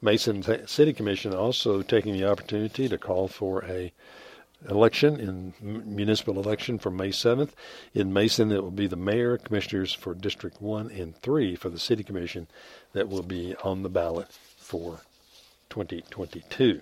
[0.01, 3.93] Mason City Commission also taking the opportunity to call for a
[4.70, 7.51] election in municipal election for May 7th.
[7.93, 11.80] In Mason, it will be the mayor, commissioners for District 1 and 3 for the
[11.80, 12.47] City Commission
[12.93, 15.01] that will be on the ballot for
[15.70, 16.82] 2022.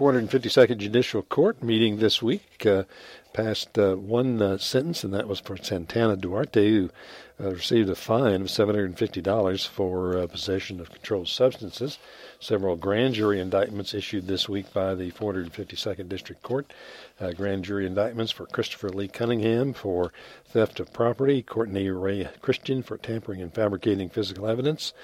[0.00, 2.64] 452nd Judicial Court meeting this week.
[2.64, 2.84] Uh,
[3.32, 6.90] passed uh, one uh, sentence, and that was for Santana Duarte, who
[7.38, 11.98] uh, received a fine of $750 for uh, possession of controlled substances.
[12.42, 16.72] Several grand jury indictments issued this week by the 452nd District Court.
[17.20, 20.10] Uh, grand jury indictments for Christopher Lee Cunningham for
[20.46, 24.94] theft of property, Courtney Ray Christian for tampering and fabricating physical evidence,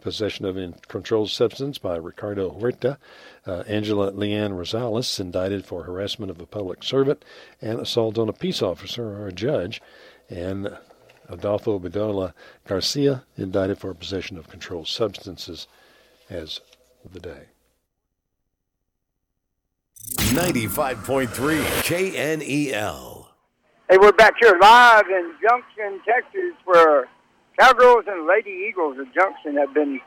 [0.00, 2.98] possession of a controlled substance by Ricardo Huerta,
[3.46, 7.24] uh, Angela Leanne Rosales indicted for harassment of a public servant
[7.62, 9.80] and assault on a peace officer or a judge,
[10.28, 10.76] and
[11.28, 12.32] Adolfo Bedola
[12.66, 15.68] Garcia indicted for possession of controlled substances
[16.28, 16.60] as
[17.04, 17.46] of the day.
[20.30, 21.28] 95.3
[21.82, 23.26] KNEL.
[23.88, 27.08] Hey, we're back here live in Junction, Texas, where
[27.58, 30.00] Cowgirls and Lady Eagles of Junction have been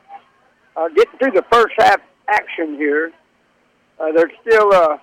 [0.77, 3.11] uh, getting through the first half action here.
[3.99, 4.97] Uh, there's still, uh,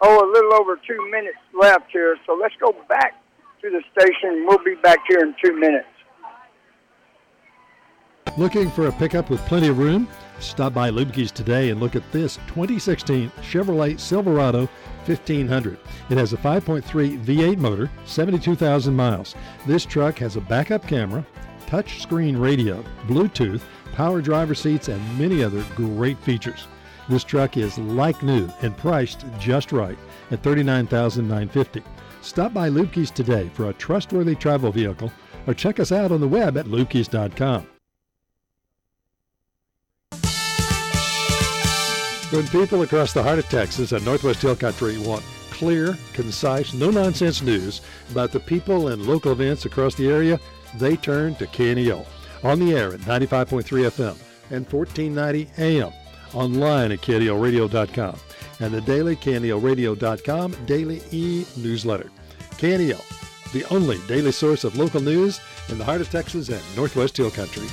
[0.00, 3.22] oh, a little over two minutes left here, so let's go back
[3.60, 4.46] to the station.
[4.46, 5.86] We'll be back here in two minutes.
[8.38, 10.08] Looking for a pickup with plenty of room?
[10.38, 14.68] Stop by Lubke's today and look at this 2016 Chevrolet Silverado
[15.06, 15.78] 1500.
[16.10, 16.82] It has a 5.3
[17.24, 19.34] V8 motor, 72,000 miles.
[19.66, 21.26] This truck has a backup camera,
[21.66, 23.62] touch screen radio, Bluetooth,
[23.92, 26.66] power driver seats, and many other great features.
[27.08, 29.98] This truck is like new and priced just right
[30.30, 31.82] at $39,950.
[32.20, 35.12] Stop by Lubke's today for a trustworthy travel vehicle
[35.46, 37.68] or check us out on the web at lubkes.com.
[42.30, 46.90] When people across the heart of Texas and Northwest Hill Country want clear, concise, no
[46.90, 50.40] nonsense news about the people and local events across the area,
[50.74, 52.04] they turn to KNEL.
[52.42, 54.16] On the air at 95.3 FM
[54.50, 55.92] and 1490 AM.
[56.34, 58.18] Online at KNELradio.com
[58.58, 62.10] and the daily KNELradio.com daily e newsletter.
[62.58, 67.16] KNEL, the only daily source of local news in the heart of Texas and Northwest
[67.16, 67.68] Hill Country.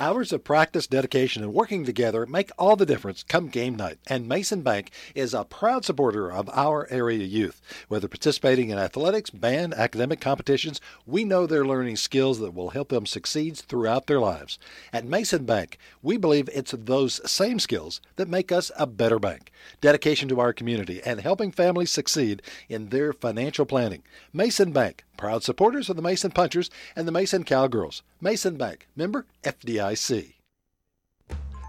[0.00, 3.98] Hours of practice, dedication, and working together make all the difference come game night.
[4.06, 7.60] And Mason Bank is a proud supporter of our area youth.
[7.88, 12.90] Whether participating in athletics, band, academic competitions, we know they're learning skills that will help
[12.90, 14.56] them succeed throughout their lives.
[14.92, 19.50] At Mason Bank, we believe it's those same skills that make us a better bank.
[19.80, 24.04] Dedication to our community and helping families succeed in their financial planning.
[24.32, 28.04] Mason Bank, Proud supporters of the Mason Punchers and the Mason Cowgirls.
[28.20, 30.34] Mason Bank, member FDIC.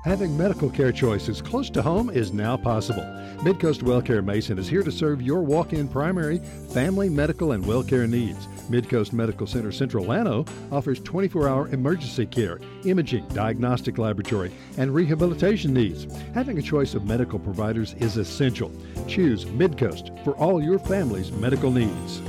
[0.06, 3.02] Having medical care choices close to home is now possible.
[3.40, 6.38] Midcoast WellCare Mason is here to serve your walk in primary,
[6.72, 8.48] family, medical, and well care needs.
[8.70, 15.74] Midcoast Medical Center Central Llano offers 24 hour emergency care, imaging, diagnostic laboratory, and rehabilitation
[15.74, 16.06] needs.
[16.36, 18.72] Having a choice of medical providers is essential.
[19.08, 22.22] Choose Midcoast for all your family's medical needs.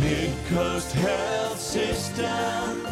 [0.00, 2.86] Midcoast Health System.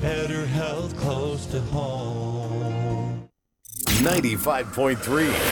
[0.00, 3.28] Better health close to home.
[4.02, 4.96] 95.3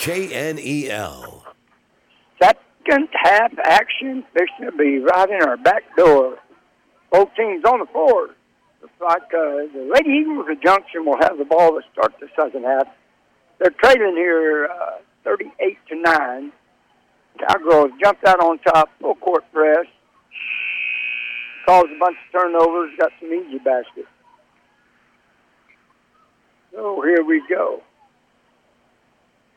[0.00, 1.42] KNEL.
[2.42, 6.38] Second half action fixing to be right in our back door.
[7.10, 8.30] Both teams on the floor.
[8.80, 12.28] Looks like uh, the Lady Eagles of Junction will have the ball to start the
[12.34, 12.88] second half.
[13.58, 16.52] They're trailing here uh, 38 to 9.
[17.46, 19.86] Cowgirls jumped out on top, full court press.
[21.66, 24.08] Caused a bunch of turnovers, got some easy baskets.
[26.72, 27.82] So here we go.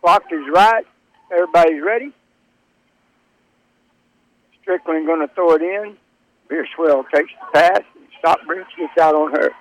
[0.02, 0.86] Clock is right.
[1.32, 2.14] Everybody's ready.
[4.62, 5.98] Strickland going to throw it in.
[6.50, 7.82] Beerswell takes the pass.
[8.20, 9.52] Stockbridge gets out on her.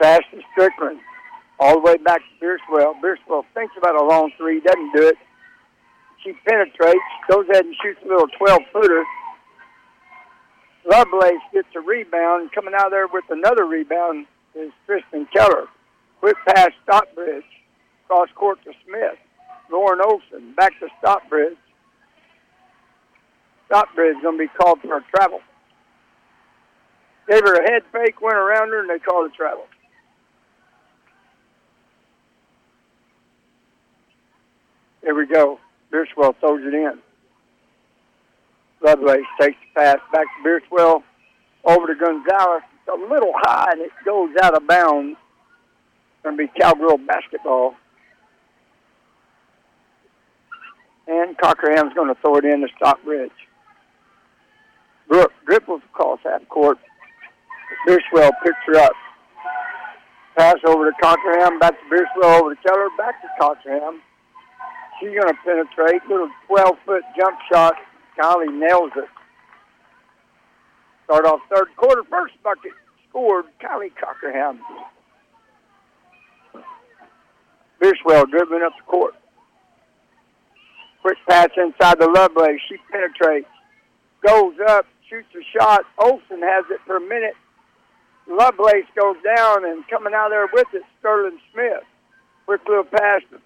[0.00, 1.00] Pass to Strickland.
[1.58, 2.94] All the way back to Beerswell.
[3.00, 5.16] Beerswell thinks about a long three, doesn't do it.
[6.22, 6.98] She penetrates,
[7.30, 9.04] goes ahead and shoots a little 12 footer.
[10.86, 12.52] Lovelace gets a rebound.
[12.52, 15.66] Coming out there with another rebound is Tristan Keller.
[16.20, 17.44] Quick pass, Stockbridge.
[18.06, 19.18] Cross court to Smith.
[19.70, 21.56] Lauren Olson back to Stockbridge.
[23.66, 25.40] Stockbridge going to be called for a travel.
[27.28, 29.64] Gave her a head fake, went around her, and they called a travel.
[35.02, 35.58] Here we go.
[35.90, 36.98] Beerswell throws it in.
[38.84, 41.02] Lovelace takes the pass back to Beerswell.
[41.64, 42.62] Over to Gonzalez.
[42.86, 45.16] It's a little high, and it goes out of bounds.
[46.22, 47.74] Going to be Cowgirl basketball.
[51.06, 53.30] And Cockerham's going to throw it in to Stockbridge.
[55.08, 56.78] Brooke dribbles across half court.
[57.86, 58.92] Beerswell picks her up.
[60.36, 64.00] Pass over to Cockerham, back to Beerswell, over to Keller, back to Cockerham.
[64.98, 66.02] She's going to penetrate.
[66.08, 67.74] Little 12 foot jump shot.
[68.18, 69.08] Kylie nails it.
[71.04, 72.02] Start off third quarter.
[72.08, 72.72] First bucket
[73.08, 74.60] scored Kylie Cockerham.
[77.80, 79.14] Beerswell dribbling up the court.
[81.02, 82.60] Quick pass inside the Lovelace.
[82.68, 83.48] She penetrates.
[84.26, 85.82] Goes up, shoots a shot.
[85.98, 87.34] Olson has it a minute.
[88.26, 91.84] Lovelace goes down and coming out there with it, Sterling Smith.
[92.46, 93.38] Quick little pass to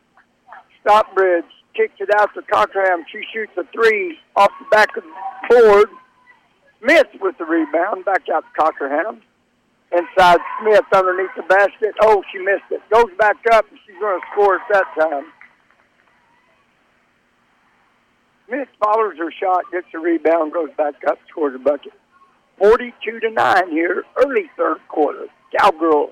[0.82, 1.44] Stockbridge.
[1.78, 3.04] Kicks it out to Cockerham.
[3.12, 5.88] She shoots a three off the back of the board.
[6.82, 8.04] Smith with the rebound.
[8.04, 9.22] Back out to Cockerham.
[9.92, 11.94] Inside Smith underneath the basket.
[12.02, 12.82] Oh, she missed it.
[12.92, 15.26] Goes back up and she's going to score at that time.
[18.48, 21.92] Smith follows her shot, gets a rebound, goes back up, scores a bucket.
[22.58, 25.26] 42 to 9 here, early third quarter.
[25.56, 26.10] Cowgirls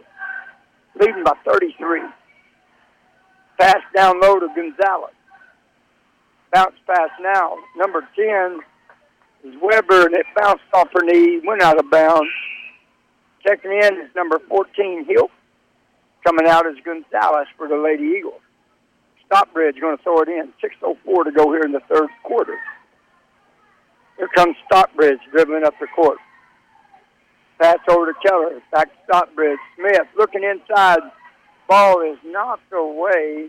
[1.01, 2.03] leading by 33.
[3.59, 5.16] Pass down low to Gonzalez.
[6.57, 7.55] Bounce pass now.
[7.77, 8.61] Number 10
[9.45, 12.31] is Weber, and it bounced off her knee, went out of bounds.
[13.47, 15.29] Checking in is number 14, Hill.
[16.27, 18.41] Coming out is Gonzalez for the Lady Eagles.
[19.27, 20.51] Stockbridge going to throw it in.
[20.65, 22.57] 6.04 to go here in the third quarter.
[24.17, 26.17] Here comes Stockbridge dribbling up the court.
[27.61, 28.63] Pass over to Keller.
[28.73, 29.59] Back to Stockbridge.
[29.77, 31.01] Smith looking inside.
[31.69, 33.49] Ball is knocked away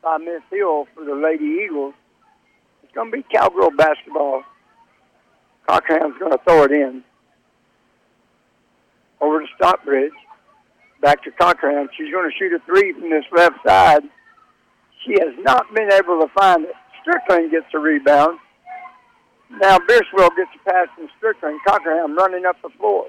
[0.00, 1.94] by Miss Hill for the Lady Eagles.
[2.94, 4.44] Going to be Cowgirl basketball.
[5.68, 7.02] Cockerham's going to throw it in.
[9.20, 10.12] Over to Stockbridge.
[11.00, 11.88] Back to Cochran.
[11.96, 14.02] She's going to shoot a three from this left side.
[15.04, 16.74] She has not been able to find it.
[17.02, 18.38] Strickland gets a rebound.
[19.60, 21.60] Now Beerswell gets a pass from Strickland.
[21.66, 23.06] Cockerham running up the floor.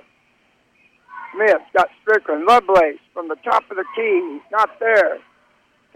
[1.34, 2.46] Smith got Strickland.
[2.46, 4.40] Lovelace from the top of the key.
[4.52, 5.20] Not there.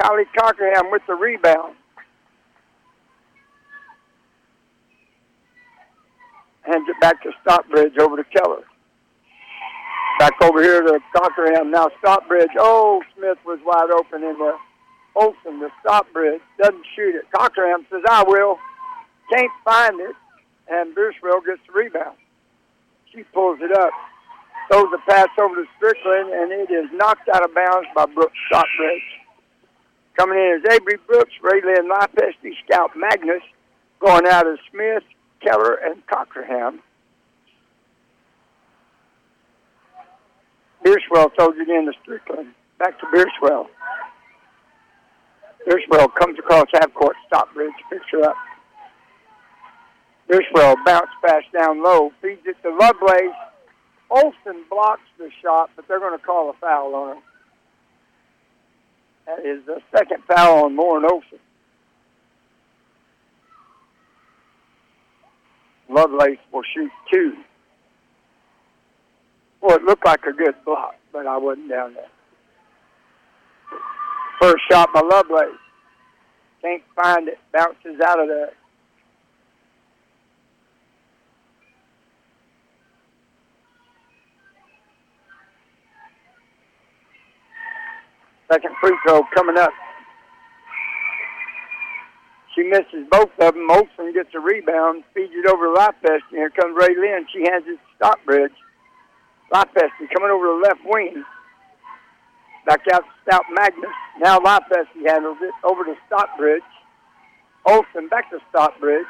[0.02, 1.76] Kylie Cockerham with the rebound.
[6.64, 8.64] Hands it back to Stockbridge over to Keller.
[10.20, 11.72] Back over here to Cockerham.
[11.72, 12.52] Now Stockbridge.
[12.58, 14.58] Oh, Smith was wide open in there.
[15.16, 17.26] Olson, the Stockbridge, doesn't shoot it.
[17.36, 18.58] Cockerham says, I will.
[19.34, 20.16] Can't find it.
[20.70, 22.18] And Beerswell gets the rebound.
[23.14, 23.92] She pulls it up.
[24.70, 28.38] Throws the pass over to Strickland, and it is knocked out of bounds by Brooks
[28.48, 29.02] Stockbridge.
[30.16, 33.42] Coming in is Avery Brooks, Raylyn Lipesty, Stout Magnus.
[34.00, 35.04] Going out is Smith,
[35.42, 36.82] Keller, and Cockerham.
[40.84, 42.54] Beerswell throws it in to Strickland.
[42.78, 43.68] Back to Beerswell.
[45.68, 47.16] Beerswell comes across half court.
[47.28, 48.36] Stockbridge picks her up.
[50.30, 53.36] Bishwell bounce pass down low, feeds it to Lovelace.
[54.12, 57.24] Olson blocks the shot, but they're going to call a foul on him.
[59.26, 61.40] That is the second foul on Lauren Olson.
[65.90, 67.34] Lovelace will shoot two.
[69.62, 72.08] Well, it looked like a good block, but I wasn't down there.
[74.40, 75.58] First shot by Lovelace.
[76.62, 77.40] Can't find it.
[77.52, 78.52] Bounces out of there.
[88.52, 89.72] Second free throw coming up.
[92.60, 93.72] She misses both of them.
[93.72, 97.26] Olson gets a rebound, feeds it over to Lopez, and here comes Ray Lynn.
[97.32, 98.52] She hands it to Stockbridge.
[99.54, 101.24] Lopez coming over the left wing.
[102.66, 103.96] Back out to Stout Magnus.
[104.20, 106.68] Now Lopez handles it over to Stockbridge.
[107.66, 109.08] Olson back to Stockbridge.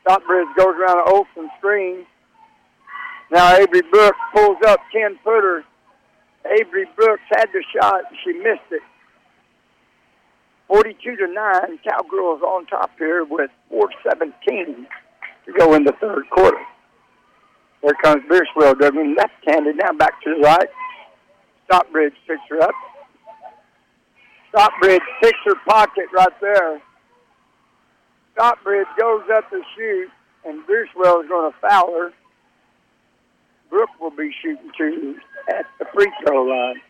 [0.00, 2.06] Stockbridge goes around an Olson screen.
[3.30, 5.62] Now Avery Brooks pulls up 10 footer.
[6.46, 8.04] Avery Brooks had the shot.
[8.24, 8.80] She missed it.
[10.70, 11.78] 42 to 9.
[11.82, 14.86] Cowgirls on top here with 417
[15.46, 16.60] to go in the third quarter.
[17.82, 20.68] There comes Bierswell, Dugan left-handed now back to the right.
[21.64, 22.74] Stockbridge picks her up.
[24.50, 26.80] Stockbridge picks her pocket right there.
[28.34, 30.08] Stockbridge goes up to shoot,
[30.44, 32.12] and Bierswell is going to foul her.
[33.70, 35.16] Brooke will be shooting two
[35.48, 36.80] at the free throw line.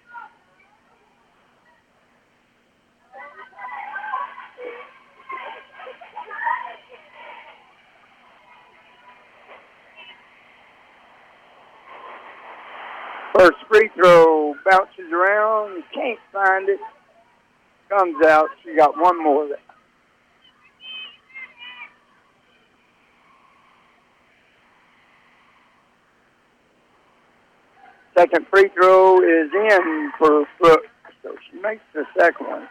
[13.37, 16.81] First free throw bounces around, can't find it,
[17.89, 18.49] comes out.
[18.65, 19.59] She got one more there.
[28.19, 30.89] Second free throw is in for Brooks,
[31.23, 32.69] so she makes the second one.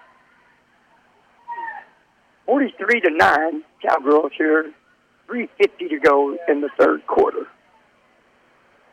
[2.45, 4.71] 43 to 9, Cowgirls here.
[5.27, 7.47] 3.50 to go in the third quarter.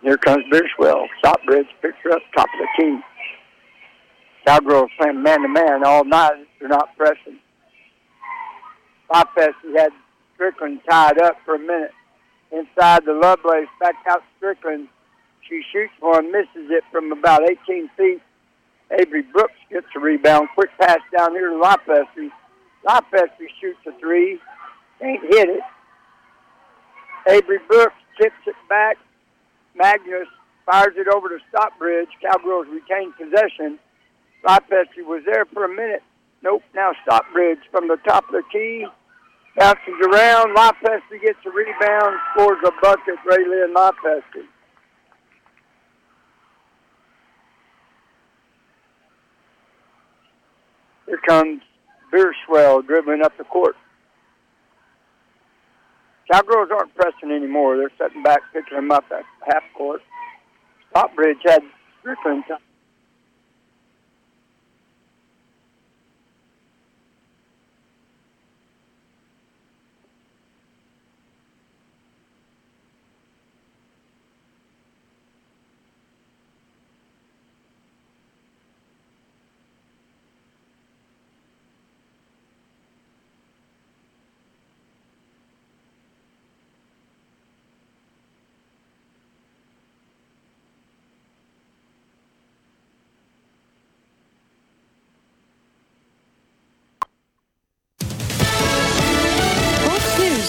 [0.07, 1.09] Here comes Bishwell.
[1.19, 3.01] Stockbridge picks her up top of the key.
[4.47, 6.47] Cowgirls playing man to man all night.
[6.61, 7.41] They're not pressing.
[9.13, 9.91] Lopez had
[10.35, 11.91] Strickland tied up for a minute.
[12.53, 14.87] Inside the Lovelace, back out Strickland.
[15.49, 18.23] She shoots one, misses it from about 18 feet.
[18.93, 20.51] Avery Brooks gets a rebound.
[20.55, 22.07] Quick pass down here to Lopez.
[22.89, 23.31] Lopez
[23.61, 24.39] shoots a three.
[25.01, 25.63] Can't hit it.
[27.29, 28.99] Avery Brooks tips it back.
[29.77, 30.29] Magnus
[30.65, 32.09] fires it over to Stockbridge.
[32.23, 33.79] Cowgirls retain possession.
[34.47, 36.03] Lopez was there for a minute.
[36.43, 38.87] Nope, now Stockbridge from the top of the key.
[39.57, 40.55] Bounces around.
[40.55, 43.17] Lopez gets a rebound, scores a bucket.
[43.27, 44.23] Raylyn Lopez.
[51.07, 51.63] Here comes
[52.13, 53.77] Beerswell dribbling up the court.
[56.31, 57.77] Cowgirls aren't pressing anymore.
[57.77, 60.01] They're setting back, picking them up at half court.
[60.91, 61.63] Stockbridge had
[62.01, 62.45] Strickland.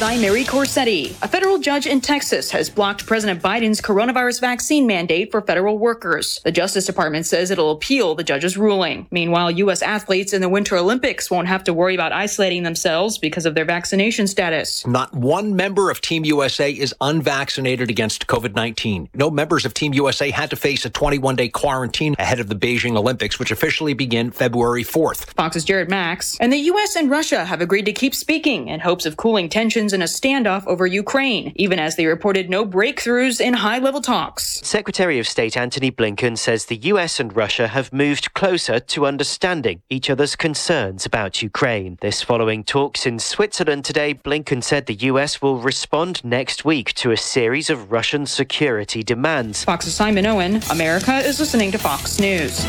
[0.07, 1.09] I'm Mary Corsetti.
[1.21, 6.39] A federal judge in Texas has blocked President Biden's coronavirus vaccine mandate for federal workers.
[6.45, 9.07] The Justice Department says it'll appeal the judge's ruling.
[9.11, 9.81] Meanwhile, U.S.
[9.81, 13.65] athletes in the Winter Olympics won't have to worry about isolating themselves because of their
[13.65, 14.87] vaccination status.
[14.87, 19.09] Not one member of Team USA is unvaccinated against COVID 19.
[19.13, 22.55] No members of Team USA had to face a 21 day quarantine ahead of the
[22.55, 25.25] Beijing Olympics, which officially begin February 4th.
[25.33, 26.37] Fox's Jared Max.
[26.39, 26.95] And the U.S.
[26.95, 30.65] and Russia have agreed to keep speaking in hopes of cooling tensions in a standoff
[30.67, 34.61] over Ukraine, even as they reported no breakthroughs in high level talks.
[34.61, 39.81] Secretary of State Antony Blinken says the US and Russia have moved closer to understanding
[39.89, 41.97] each other's concerns about Ukraine.
[41.99, 47.09] This following talks in Switzerland today, Blinken said the US will respond next week to
[47.09, 49.63] a series of Russian security demands.
[49.63, 52.63] Fox's Simon Owen, America is listening to Fox News.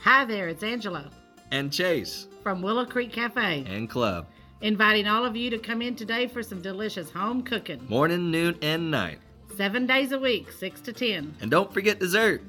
[0.00, 1.12] Hi there, it's Angela
[1.54, 2.26] And Chase.
[2.42, 4.26] from Willow Creek Cafe, And Club.
[4.60, 7.86] inviting all of you to come in today for some delicious home cooking.
[7.88, 9.20] Morning, noon, and night.
[9.56, 11.36] Seven days a week, 6 to 10.
[11.40, 12.42] And don't forget dessert.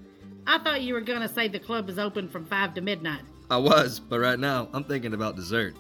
[0.47, 3.22] I thought you were going to say the club is open from 5 to midnight.
[3.51, 5.76] I was, but right now I'm thinking about dessert.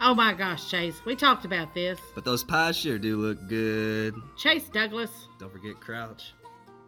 [0.00, 2.00] Oh my gosh, Chase, we talked about this.
[2.14, 4.14] But those pies sure do look good.
[4.38, 5.10] Chase Douglas.
[5.38, 6.32] Don't forget Crouch.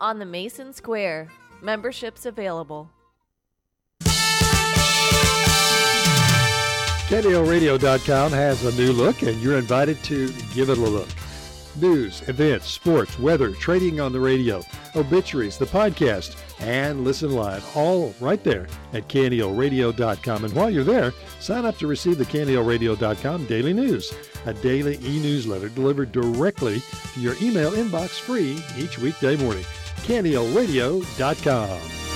[0.00, 1.28] On the Mason Square.
[1.60, 2.88] Memberships available.
[7.12, 11.10] KNELradio.com has a new look, and you're invited to give it a look.
[11.76, 14.62] News, events, sports, weather, trading on the radio,
[14.96, 20.44] obituaries, the podcast, and listen live, all right there at KNELradio.com.
[20.46, 24.14] And while you're there, sign up to receive the KNELradio.com daily news,
[24.46, 26.80] a daily e-newsletter delivered directly
[27.12, 29.66] to your email inbox free each weekday morning.
[30.06, 32.11] KNELradio.com.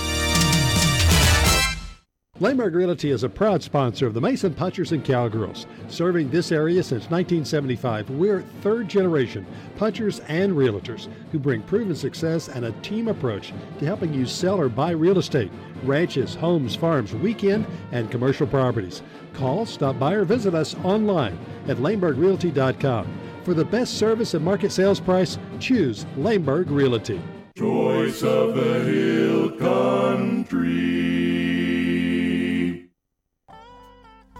[2.39, 5.65] Lehmberg Realty is a proud sponsor of the Mason Punchers and Cowgirls.
[5.87, 9.43] Serving this area since 1975, we're third generation
[9.75, 14.59] punchers and realtors who bring proven success and a team approach to helping you sell
[14.59, 15.49] or buy real estate,
[15.81, 19.01] ranches, homes, farms, weekend, and commercial properties.
[19.33, 23.19] Call, stop by, or visit us online at lehmbergrealty.com.
[23.45, 27.19] For the best service and market sales price, choose Lehmberg Realty.
[27.57, 31.07] Choice of the Hill Country.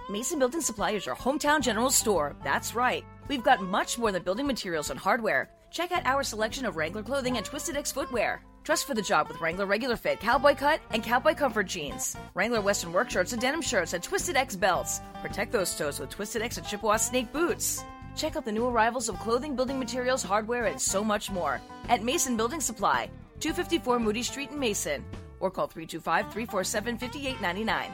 [0.10, 2.34] Mason Building Supply is your hometown general store.
[2.42, 3.04] That's right.
[3.28, 5.50] We've got much more than building materials and hardware.
[5.70, 8.42] Check out our selection of Wrangler clothing and Twisted X footwear.
[8.64, 12.16] Dress for the job with Wrangler Regular Fit, Cowboy Cut, and Cowboy Comfort jeans.
[12.36, 15.02] Wrangler Western work shirts and denim shirts and Twisted X belts.
[15.22, 17.84] Protect those toes with Twisted X and Chippewa Snake boots.
[18.16, 22.02] Check out the new arrivals of clothing, building materials, hardware, and so much more at
[22.02, 23.10] Mason Building Supply,
[23.42, 25.04] 254 Moody Street in Mason,
[25.42, 27.92] or call 325 347 5899.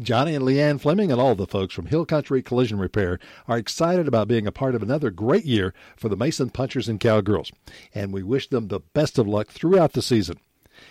[0.00, 4.08] Johnny and Leanne Fleming and all the folks from Hill Country Collision Repair are excited
[4.08, 7.52] about being a part of another great year for the Mason Punchers and Cowgirls,
[7.94, 10.38] and we wish them the best of luck throughout the season.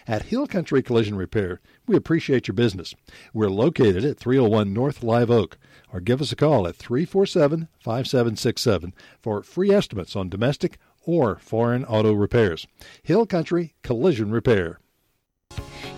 [0.07, 2.95] At Hill Country Collision Repair, we appreciate your business.
[3.33, 5.57] We're located at 301 North Live Oak,
[5.91, 11.83] or give us a call at 347 5767 for free estimates on domestic or foreign
[11.83, 12.65] auto repairs.
[13.03, 14.79] Hill Country Collision Repair.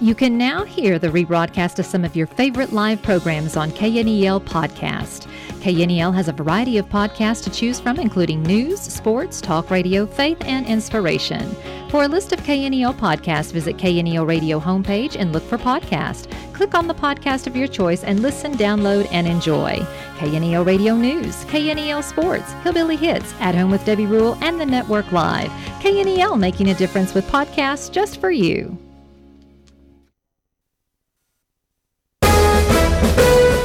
[0.02, 4.42] You can now hear the rebroadcast of some of your favorite live programs on KNEL
[4.42, 5.26] Podcast.
[5.62, 10.38] KNEL has a variety of podcasts to choose from, including news, sports, talk radio, faith,
[10.42, 11.50] and inspiration.
[11.90, 16.30] For a list of KNEL podcasts, visit KNEL Radio homepage and look for podcast.
[16.54, 19.78] Click on the podcast of your choice and listen, download, and enjoy.
[20.18, 25.10] KNEL Radio News, KNEL Sports, Hillbilly Hits, At Home with Debbie Rule, and the Network
[25.14, 25.50] Live.
[25.82, 28.78] KNEL making a difference with podcasts just for you.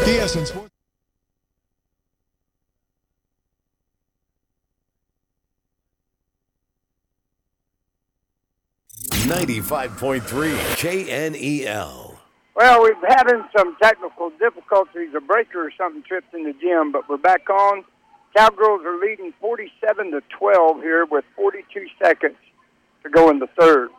[0.04, 0.70] TSN Sports.
[9.26, 12.16] Ninety-five point three KNEL.
[12.56, 15.10] Well, we've having some technical difficulties.
[15.16, 17.84] A breaker or something tripped in the gym, but we're back on.
[18.36, 22.36] Cowgirls are leading 47 to 12 here with 42 seconds
[23.02, 23.90] to go in the third.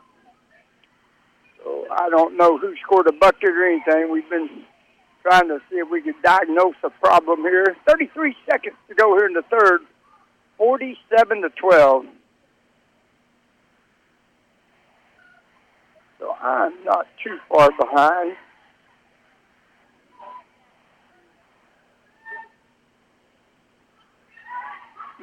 [1.58, 4.12] So I don't know who scored a bucket or anything.
[4.12, 4.64] We've been
[5.22, 7.76] trying to see if we could diagnose a problem here.
[7.88, 9.82] 33 seconds to go here in the third.
[10.58, 12.06] 47 to 12.
[16.20, 18.36] So I'm not too far behind.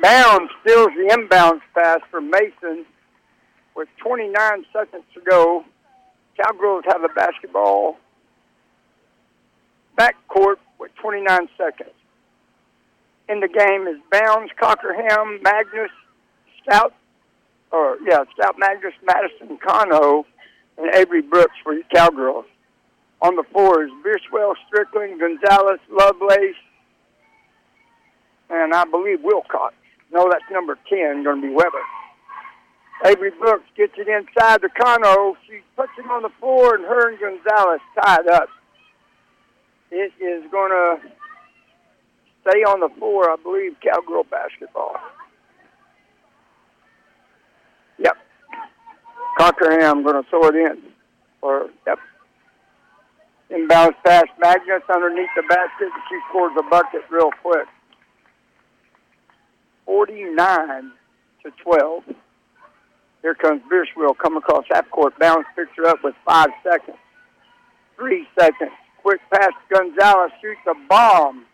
[0.00, 2.86] Bounds steals the inbounds pass from Mason
[3.74, 4.32] with 29
[4.72, 5.64] seconds to go.
[6.36, 7.96] Cowgirls have the basketball
[9.98, 11.90] backcourt with 29 seconds.
[13.28, 15.90] In the game is Bounds, Cockerham, Magnus,
[16.62, 16.94] Stout,
[17.72, 20.24] or yeah, Stout, Magnus, Madison, Cono,
[20.78, 22.46] and Avery Brooks for the Cowgirls.
[23.20, 26.54] On the floor is Bierswell, Strickland, Gonzalez, Lovelace,
[28.48, 29.74] and I believe Wilcox.
[30.12, 31.82] No, that's number 10, going to be Weber.
[33.04, 35.36] Avery Brooks gets it inside to Cono.
[35.46, 38.48] She puts it on the floor, and her and Gonzalez tied up.
[39.90, 41.00] It is going to
[42.42, 44.96] stay on the floor, I believe, Cowgirl basketball.
[47.98, 48.16] Yep.
[49.38, 50.82] Cockerham going to throw it in.
[51.42, 51.98] Or, yep.
[53.50, 57.66] Inbounds pass Magnus underneath the basket, she scores a bucket real quick.
[59.86, 60.92] 49
[61.44, 62.04] to 12.
[63.22, 65.18] Here comes Bierswell come across half court.
[65.18, 66.98] Bounce picks her up with five seconds.
[67.96, 68.70] three seconds.
[69.02, 71.44] Quick pass Gonzalez shoots a bomb.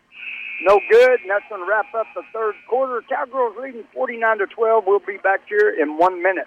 [0.63, 3.03] No good, and that's going to wrap up the third quarter.
[3.09, 4.85] Cowgirls leading 49 to 12.
[4.87, 6.47] We'll be back here in one minute.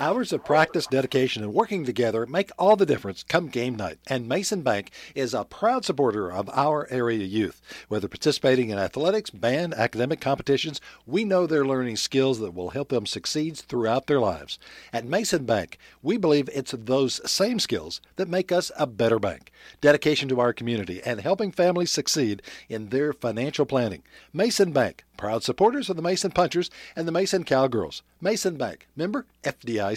[0.00, 3.98] Hours of practice, dedication, and working together make all the difference come game night.
[4.06, 7.60] And Mason Bank is a proud supporter of our area youth.
[7.88, 12.88] Whether participating in athletics, band, academic competitions, we know they're learning skills that will help
[12.88, 14.58] them succeed throughout their lives.
[14.90, 19.52] At Mason Bank, we believe it's those same skills that make us a better bank.
[19.82, 22.40] Dedication to our community and helping families succeed
[22.70, 24.02] in their financial planning.
[24.32, 28.02] Mason Bank, proud supporters of the Mason Punchers and the Mason Cowgirls.
[28.22, 29.89] Mason Bank, member FDIC.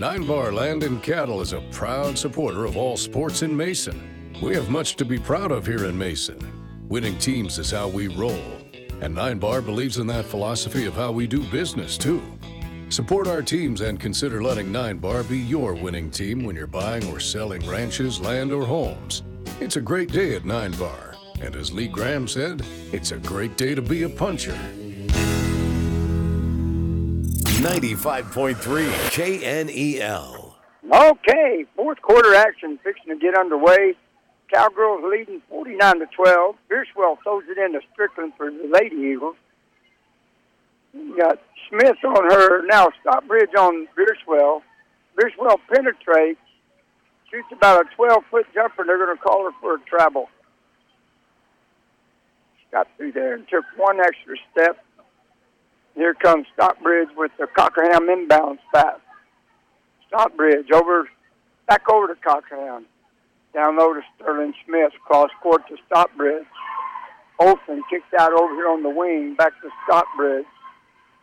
[0.00, 4.32] Nine Bar Land and Cattle is a proud supporter of all sports in Mason.
[4.42, 6.38] We have much to be proud of here in Mason.
[6.88, 8.42] Winning teams is how we roll,
[9.02, 12.22] and Nine Bar believes in that philosophy of how we do business too.
[12.88, 17.06] Support our teams and consider letting Nine Bar be your winning team when you're buying
[17.12, 19.22] or selling ranches, land, or homes.
[19.60, 23.58] It's a great day at Nine Bar, and as Lee Graham said, it's a great
[23.58, 24.58] day to be a puncher.
[27.60, 28.56] 95.3
[29.12, 30.54] KNEL.
[30.90, 33.94] Okay, fourth quarter action fixing to get underway.
[34.50, 36.56] Cowgirls leading 49 to 12.
[36.70, 39.36] Bierswell throws it into Strickland for the Lady Eagles.
[40.94, 41.38] You got
[41.68, 42.66] Smith on her.
[42.66, 44.62] Now Stockbridge on Bierswell.
[45.18, 46.40] Bierswell penetrates,
[47.30, 50.30] shoots about a 12 foot jumper, they're going to call her for a travel.
[52.72, 54.82] Got through there and took one extra step.
[55.94, 58.98] Here comes Stockbridge with the Cockerham inbounds pass.
[60.08, 61.08] Stockbridge over,
[61.68, 62.86] back over to Cockerham.
[63.52, 66.46] Down low to Sterling Smith, cross court to Stockbridge.
[67.40, 70.46] Olson kicked out over here on the wing, back to Stockbridge.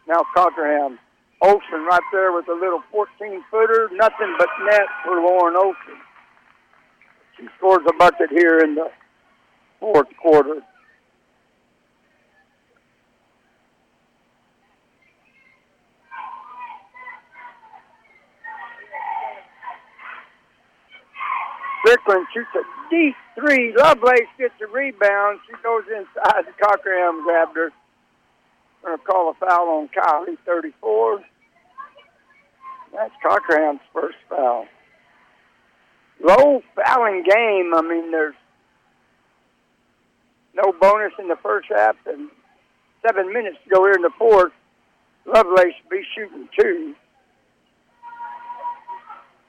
[0.08, 1.00] Now Cockerham.
[1.42, 6.02] Olson right there with a little 14 footer, nothing but net for Lauren Olson.
[7.38, 8.90] She scores a bucket here in the
[9.80, 10.62] fourth quarter.
[21.88, 23.74] Strickland shoots a deep three.
[23.78, 25.40] Lovelace gets a rebound.
[25.48, 26.44] She goes inside.
[26.62, 27.72] Cockerham grabbed her.
[28.84, 31.22] Going to call a foul on Kylie, 34.
[32.94, 34.66] That's Cockerham's first foul.
[36.22, 37.72] Low fouling game.
[37.74, 38.36] I mean, there's
[40.54, 42.30] no bonus in the first half and
[43.06, 44.52] seven minutes to go here in the fourth.
[45.26, 46.96] Lovelace be shooting two.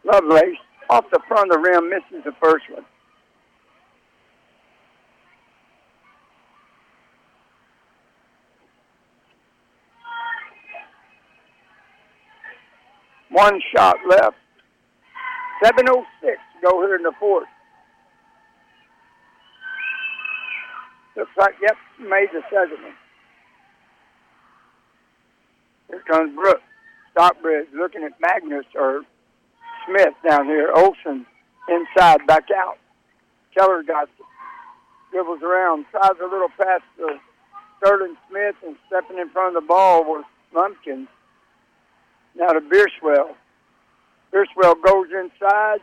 [0.04, 0.58] Lovelace
[0.90, 2.84] off the front of the rim, misses the first one.
[13.30, 14.36] One shot left.
[15.64, 17.48] 7.06 to go here in the fourth.
[21.16, 22.94] Looks like, yep, made the second one.
[25.88, 26.62] Here comes Brooks.
[27.12, 29.02] Stockbridge looking at Magnus or
[29.88, 30.70] Smith down here.
[30.74, 31.26] Olson
[31.68, 32.78] inside, back out.
[33.54, 34.08] Keller got
[35.10, 37.18] dribbles around, tries a little pass to
[37.78, 40.24] Sterling Smith, and stepping in front of the ball was
[40.54, 41.08] Lumpkins.
[42.36, 43.34] Now to Bierswell.
[44.32, 45.80] Bierswell goes inside.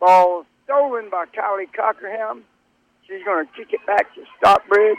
[0.00, 2.44] Ball stolen by Kylie Cockerham.
[3.06, 4.98] She's going to kick it back to Stockbridge.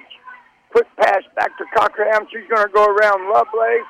[0.71, 2.27] Quick pass back to Cockerham.
[2.31, 3.87] She's going to go around Lovelace.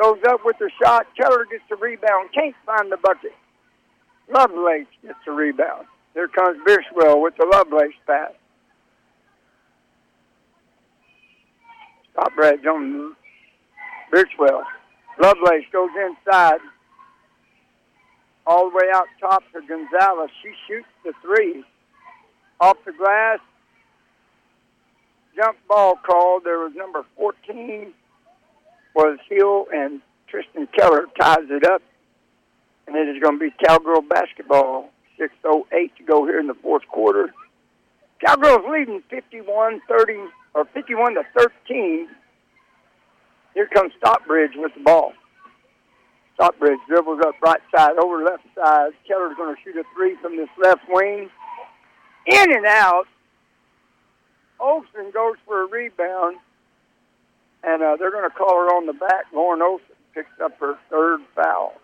[0.00, 1.06] Goes up with the shot.
[1.16, 2.30] Keller gets the rebound.
[2.34, 3.32] Can't find the bucket.
[4.30, 5.86] Lovelace gets the rebound.
[6.14, 8.32] Here comes Bierswell with the Lovelace pass.
[12.14, 13.14] Top Stockbridge on
[14.12, 14.62] Bierswell.
[15.20, 16.60] Lovelace goes inside.
[18.46, 20.30] All the way out top to Gonzalez.
[20.42, 21.64] She shoots the three.
[22.60, 23.38] Off the glass.
[25.34, 26.44] Jump ball called.
[26.44, 27.94] There was number 14
[28.94, 31.82] was Hill and Tristan Keller ties it up.
[32.86, 34.90] And it is going to be Cowgirl basketball.
[35.18, 37.32] 6.08 to go here in the fourth quarter.
[38.24, 40.12] Cowgirls leading 51 30
[40.54, 42.08] or 51 to 13.
[43.54, 45.12] Here comes Stockbridge with the ball.
[46.34, 48.92] Stockbridge dribbles up right side over left side.
[49.06, 51.30] Keller's going to shoot a three from this left wing.
[52.26, 53.04] In and out.
[54.58, 56.36] Olson goes for a rebound.
[57.64, 59.26] And uh, they're going to call her on the back.
[59.34, 61.74] Lauren Olson picks up her third foul.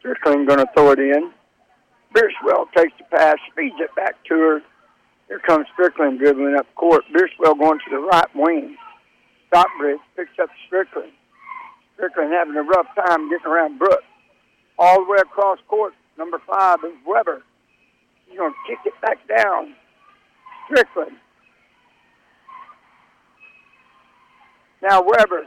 [0.00, 1.30] Strickland going to throw it in.
[2.14, 4.62] Bierswell takes the pass, feeds it back to her.
[5.28, 7.04] Here comes Strickland dribbling up court.
[7.14, 8.76] Bierswell going to the right wing.
[9.48, 11.12] Stockbridge picks up Strickland.
[11.94, 14.02] Strickland having a rough time getting around Brooks.
[14.78, 17.42] All the way across court, number five is Weber.
[18.26, 19.74] He's going to kick it back down.
[20.66, 21.16] Strickland.
[24.82, 25.46] Now Weber.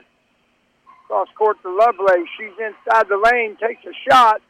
[1.14, 2.28] Cross court to Lovelace.
[2.40, 4.42] She's inside the lane, takes a shot.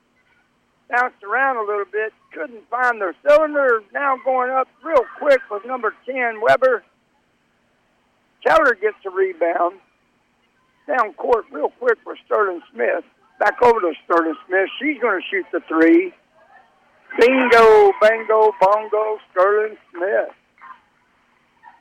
[0.90, 2.14] Bounced around a little bit.
[2.32, 3.84] Couldn't find their cylinder.
[3.94, 6.82] Now going up real quick with number 10, Weber.
[8.48, 9.82] Keller gets a rebound.
[10.88, 13.04] Down court real quick with Sterling Smith.
[13.42, 14.70] Back over to Sterling Smith.
[14.80, 16.14] She's going to shoot the three.
[17.20, 20.32] Bingo, bango, bongo, Sterling Smith.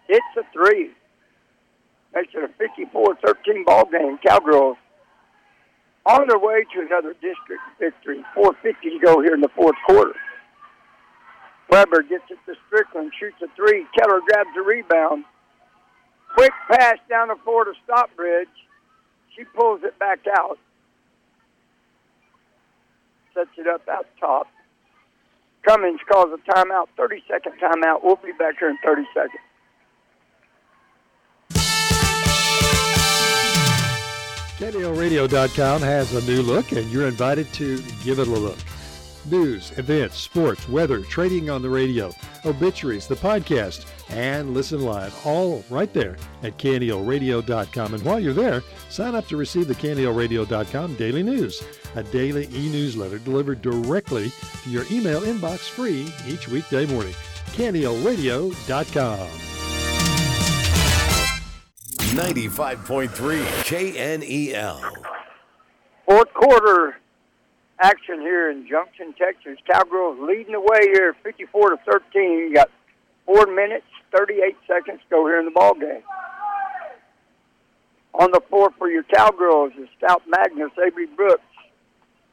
[0.08, 0.90] It's a three.
[2.14, 4.18] Makes it a 54-13 ball game.
[4.18, 4.76] Cowgirls
[6.04, 8.24] on their way to another district victory.
[8.36, 10.14] 4.50 to go here in the fourth quarter.
[11.70, 13.86] Weber gets it to Strickland, shoots a three.
[13.98, 15.24] Keller grabs the rebound.
[16.34, 18.48] Quick pass down the floor to Stockbridge.
[19.36, 20.58] She pulls it back out.
[23.34, 24.48] Sets it up out top.
[25.66, 28.02] Cummings calls a timeout, 30 second timeout.
[28.02, 29.40] We'll be back here in 30 seconds.
[34.72, 38.56] KNELradio.com has a new look, and you're invited to give it a look.
[39.26, 42.10] News, events, sports, weather, trading on the radio,
[42.46, 47.94] obituaries, the podcast, and listen live, all right there at KNELradio.com.
[47.94, 51.62] And while you're there, sign up to receive the KNELradio.com daily news,
[51.94, 54.32] a daily e-newsletter delivered directly
[54.64, 57.14] to your email inbox free each weekday morning.
[57.52, 59.28] KNELradio.com.
[62.12, 63.08] 95.3
[63.64, 64.80] KNEL.
[66.06, 66.98] Fourth quarter
[67.80, 69.56] action here in Junction, Texas.
[69.66, 72.22] Cowgirls leading the way here, 54 to 13.
[72.22, 72.70] You got
[73.24, 76.02] four minutes, 38 seconds to go here in the ball game.
[78.20, 81.40] On the floor for your Cowgirls is Stout Magnus, Avery Brooks,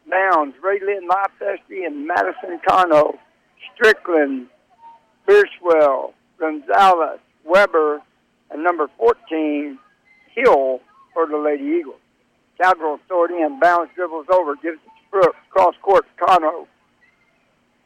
[0.10, 3.18] Downs, Ray Lynn Lifesty, and Madison Cano,
[3.74, 4.48] Strickland,
[5.26, 8.02] Bierswell, Gonzalez, Weber,
[8.52, 9.78] and number 14,
[10.36, 10.80] Hill
[11.14, 12.00] for the Lady Eagles.
[12.62, 16.68] Cowgirls throw it in, bounce, dribbles over, gives it to Brooks, cross court, to Cano.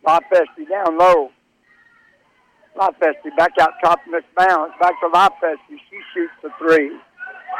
[0.05, 1.29] Lafesti down low.
[2.75, 5.77] Lafesti back out top, miss bounce, back to Lafesti.
[5.89, 6.91] She shoots the three.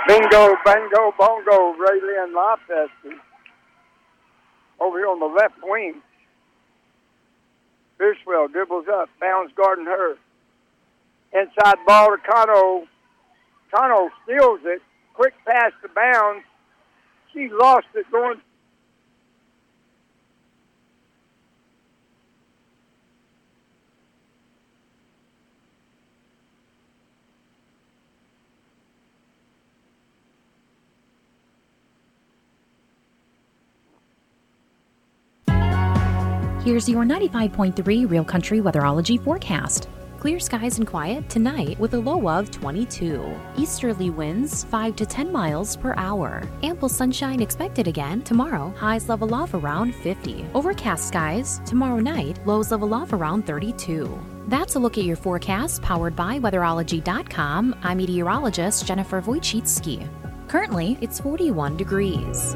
[0.07, 3.15] Bingo, bango, bongo, Ray Lynn Lafesti.
[4.79, 6.01] Over here on the left wing.
[7.99, 10.15] Bierswell dribbles up, bounds guarding her.
[11.31, 12.87] Inside ball to Cano.
[13.73, 14.81] Cano steals it.
[15.13, 16.45] Quick pass to Bounds.
[17.33, 18.39] She lost it going.
[36.63, 39.89] Here's your 95.3 Real Country Weatherology forecast.
[40.23, 43.29] Clear skies and quiet tonight with a low of 22.
[43.57, 46.47] Easterly winds 5 to 10 miles per hour.
[46.63, 48.73] Ample sunshine expected again tomorrow.
[48.77, 50.45] Highs level off around 50.
[50.53, 52.39] Overcast skies tomorrow night.
[52.45, 54.17] Lows level off around 32.
[54.47, 57.75] That's a look at your forecast powered by weatherology.com.
[57.83, 60.07] I'm meteorologist Jennifer Wojcicki.
[60.47, 62.55] Currently, it's 41 degrees.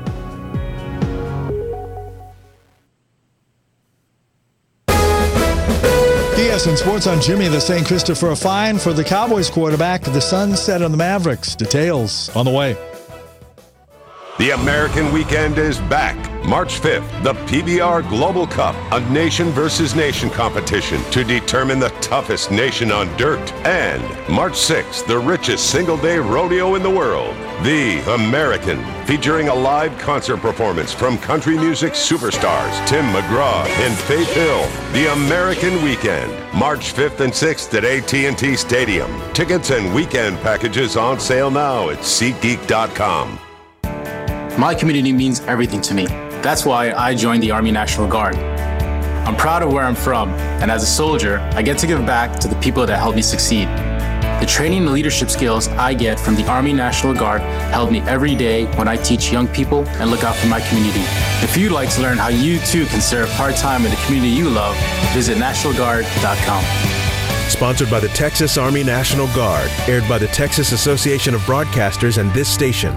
[6.58, 7.86] TSN Sports on Jimmy the St.
[7.86, 10.02] Christopher A fine for the Cowboys quarterback.
[10.02, 11.56] The sun set on the Mavericks.
[11.56, 12.76] Details on the way.
[14.40, 16.16] The American weekend is back.
[16.48, 22.52] March 5th, the PBR Global Cup, a nation versus nation competition to determine the toughest
[22.52, 23.52] nation on dirt.
[23.66, 24.02] And
[24.34, 29.98] March 6th, the richest single day rodeo in the world, the American, featuring a live
[29.98, 34.66] concert performance from country music superstars Tim McGraw and Faith Hill.
[34.94, 39.12] The American Weekend, March 5th and 6th at AT&T Stadium.
[39.34, 43.38] Tickets and weekend packages on sale now at SeatGeek.com.
[44.58, 46.27] My community means everything to me.
[46.42, 48.36] That's why I joined the Army National Guard.
[48.36, 50.30] I'm proud of where I'm from,
[50.62, 53.22] and as a soldier, I get to give back to the people that helped me
[53.22, 53.68] succeed.
[54.40, 58.36] The training and leadership skills I get from the Army National Guard help me every
[58.36, 61.02] day when I teach young people and look out for my community.
[61.44, 64.32] If you'd like to learn how you too can serve part time in the community
[64.32, 64.78] you love,
[65.14, 66.64] visit NationalGuard.com.
[67.50, 72.32] Sponsored by the Texas Army National Guard, aired by the Texas Association of Broadcasters and
[72.34, 72.96] this station.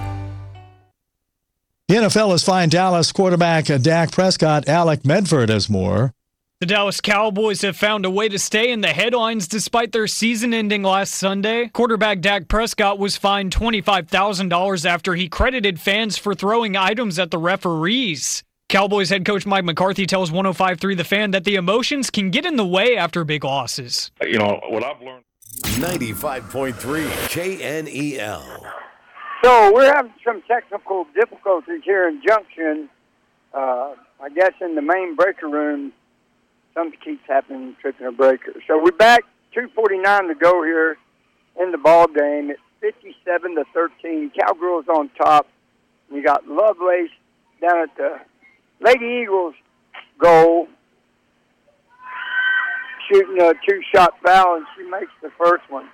[1.91, 4.69] The NFL has fined Dallas quarterback uh, Dak Prescott.
[4.69, 6.15] Alec Medford has more.
[6.61, 10.55] The Dallas Cowboys have found a way to stay in the headlines despite their season
[10.55, 11.67] ending last Sunday.
[11.67, 17.39] Quarterback Dak Prescott was fined $25,000 after he credited fans for throwing items at the
[17.39, 18.45] referees.
[18.69, 22.55] Cowboys head coach Mike McCarthy tells 1053 The Fan that the emotions can get in
[22.55, 24.13] the way after big losses.
[24.23, 25.25] You know, what I've learned
[25.65, 26.73] 95.3
[27.33, 28.80] KNEL.
[29.43, 32.91] So we're having some technical difficulties here in Junction.
[33.55, 35.93] Uh, I guess in the main breaker room,
[36.75, 38.53] something keeps happening, tripping a breaker.
[38.69, 40.99] So we're back, 2:49 to go here
[41.59, 42.51] in the ball game.
[42.51, 44.31] It's 57 to 13.
[44.39, 45.47] Cowgirls on top.
[46.13, 47.11] You got Lovelace
[47.63, 48.21] down at the
[48.81, 49.55] Lady Eagles
[50.19, 50.69] goal,
[53.11, 55.89] shooting a two-shot foul, and she makes the first one.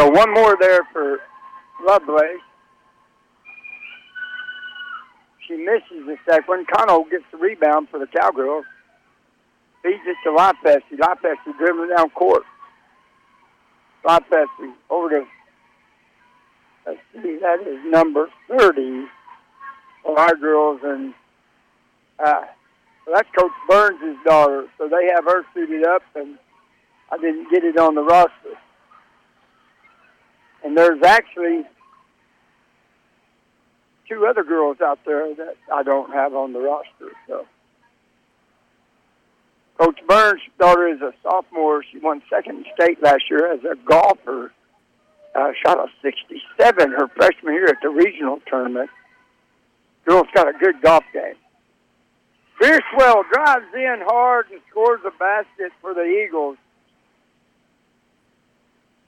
[0.00, 1.18] So one more there for
[1.86, 2.40] Lovelace.
[5.46, 6.64] She misses the second one.
[6.72, 8.64] Cano gets the rebound for the Cowgirls.
[9.82, 10.96] Feeds it to Lopesti.
[10.98, 12.44] Lopesti dribbling down court.
[14.06, 15.26] Lopesti over to,
[16.86, 19.04] let's see, that is number 30
[20.06, 20.80] of our girls.
[20.82, 21.12] And
[22.24, 22.40] uh,
[23.12, 24.66] that's Coach Burns' daughter.
[24.78, 26.38] So they have her suited up, and
[27.12, 28.56] I didn't get it on the roster.
[30.64, 31.64] And there's actually
[34.08, 37.12] two other girls out there that I don't have on the roster.
[37.26, 37.46] So,
[39.78, 41.82] Coach Burns' daughter is a sophomore.
[41.90, 44.52] She won second state last year as a golfer.
[45.34, 48.90] Uh, shot a 67 her freshman year at the regional tournament.
[50.04, 51.36] Girl's got a good golf game.
[52.60, 56.58] Bierswell drives in hard and scores a basket for the Eagles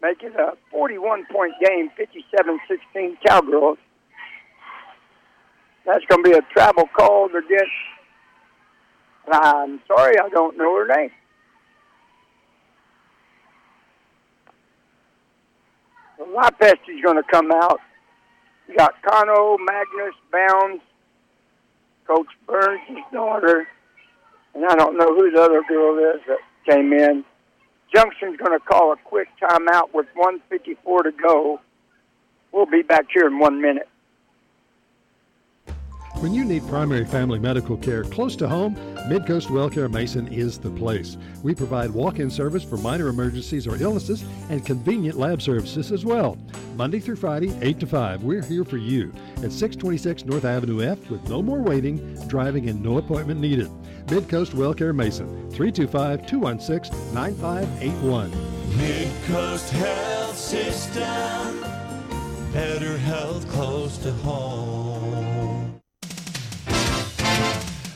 [0.02, 3.78] make it a 41 point game, 57 16 Cowgirls.
[5.86, 7.70] That's going to be a travel call against,
[9.26, 11.10] and I'm sorry, I don't know her name.
[16.20, 17.80] Lopesti's going to come out.
[18.68, 20.82] You got Cano, Magnus, Bounds,
[22.06, 22.80] Coach Burns'
[23.12, 23.66] daughter,
[24.54, 26.38] and I don't know who the other girl is that
[26.68, 27.24] came in.
[27.94, 31.60] Junction's going to call a quick timeout with 154 to go.
[32.50, 33.88] We'll be back here in one minute.
[36.22, 38.76] When you need primary family medical care close to home,
[39.08, 41.16] Midcoast WellCare Mason is the place.
[41.42, 46.38] We provide walk-in service for minor emergencies or illnesses and convenient lab services as well.
[46.76, 51.10] Monday through Friday, 8 to 5, we're here for you at 626 North Avenue F
[51.10, 53.68] with no more waiting, driving, and no appointment needed.
[54.06, 58.30] Midcoast WellCare Mason, 325-216-9581.
[58.72, 61.60] Midcoast Health System,
[62.52, 65.31] better health close to home.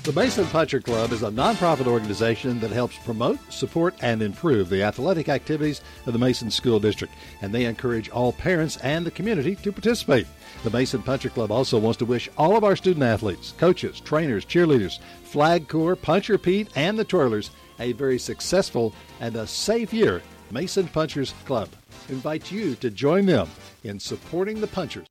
[0.06, 4.84] The Mason Puncher Club is a nonprofit organization that helps promote, support, and improve the
[4.84, 7.12] athletic activities of the Mason School District,
[7.42, 10.28] and they encourage all parents and the community to participate.
[10.62, 14.44] The Mason Puncher Club also wants to wish all of our student athletes, coaches, trainers,
[14.44, 17.50] cheerleaders, Flag Corps, Puncher Pete, and the Twirlers
[17.80, 20.22] a very successful and a safe year.
[20.52, 21.68] Mason Punchers Club
[22.10, 23.50] invites you to join them
[23.82, 25.08] in supporting the Punchers.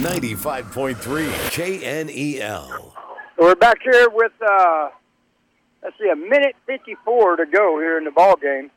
[0.00, 2.91] 95.3 KNEL.
[3.42, 4.90] We're back here with, uh,
[5.82, 8.70] let's see, a minute 54 to go here in the ball game.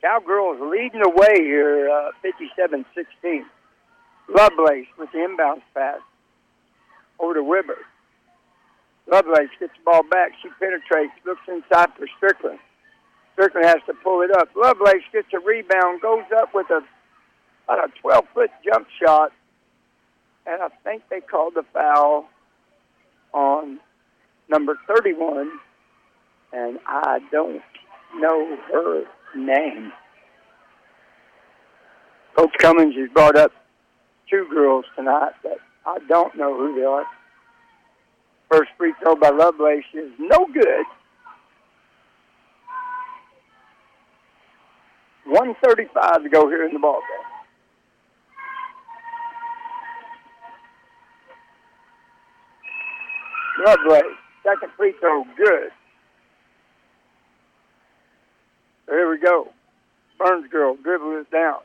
[0.00, 3.44] Cowgirls leading the way here, uh, 57-16.
[4.28, 6.00] Lovelace with the inbounds pass
[7.20, 7.78] over to Weber.
[9.06, 10.32] Lovelace gets the ball back.
[10.42, 12.58] She penetrates, looks inside for Strickland.
[13.34, 14.48] Strickland has to pull it up.
[14.56, 16.80] Lovelace gets a rebound, goes up with a
[17.68, 19.30] about a 12 foot jump shot,
[20.46, 22.28] and I think they called the foul
[23.32, 23.78] on
[24.48, 25.50] number 31,
[26.52, 27.62] and I don't
[28.16, 29.04] know her
[29.36, 29.92] name.
[32.36, 33.52] Coach Cummings has brought up
[34.30, 37.04] two girls tonight that I don't know who they are.
[38.50, 40.84] First free throw by Lovelace is no good.
[45.24, 47.21] 135 to go here in the ball game.
[53.64, 54.02] Lovelace,
[54.42, 55.70] second free throw, good.
[58.88, 59.48] Here we go.
[60.18, 61.60] Burns girl dribbles it down.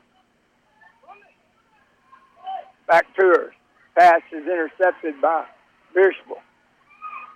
[2.86, 3.52] Back to her.
[3.98, 5.44] Pass is intercepted by
[5.94, 6.38] Bishop.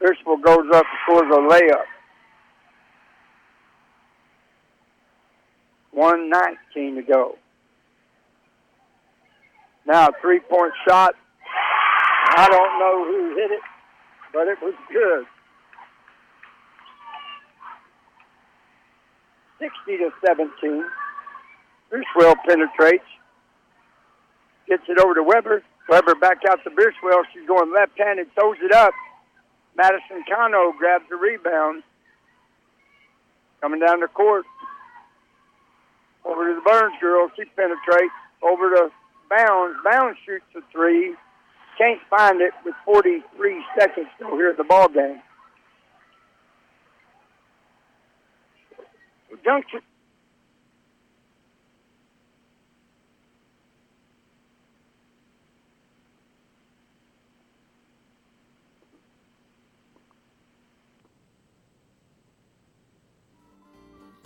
[0.01, 1.84] Bishop goes up and scores a layup.
[5.90, 7.36] 119 to go.
[9.86, 11.14] Now a three-point shot.
[12.36, 13.60] I don't know who hit it,
[14.32, 15.26] but it was good.
[19.59, 20.84] 60 to 17.
[21.92, 23.04] Bierswell penetrates.
[24.66, 25.62] Gets it over to Weber.
[25.88, 27.22] Weber back out to Bierswell.
[27.32, 28.92] She's going left-handed, throws it up.
[29.76, 31.82] Madison Cano grabs the rebound.
[33.60, 34.44] Coming down the court.
[36.24, 37.28] Over to the Burns girl.
[37.36, 38.14] She penetrates.
[38.42, 38.90] Over to
[39.30, 39.78] Bounds.
[39.84, 41.14] Bounds shoots a three.
[41.82, 45.20] Can't find it with 43 seconds still here at the ball game.
[49.44, 49.80] Junction.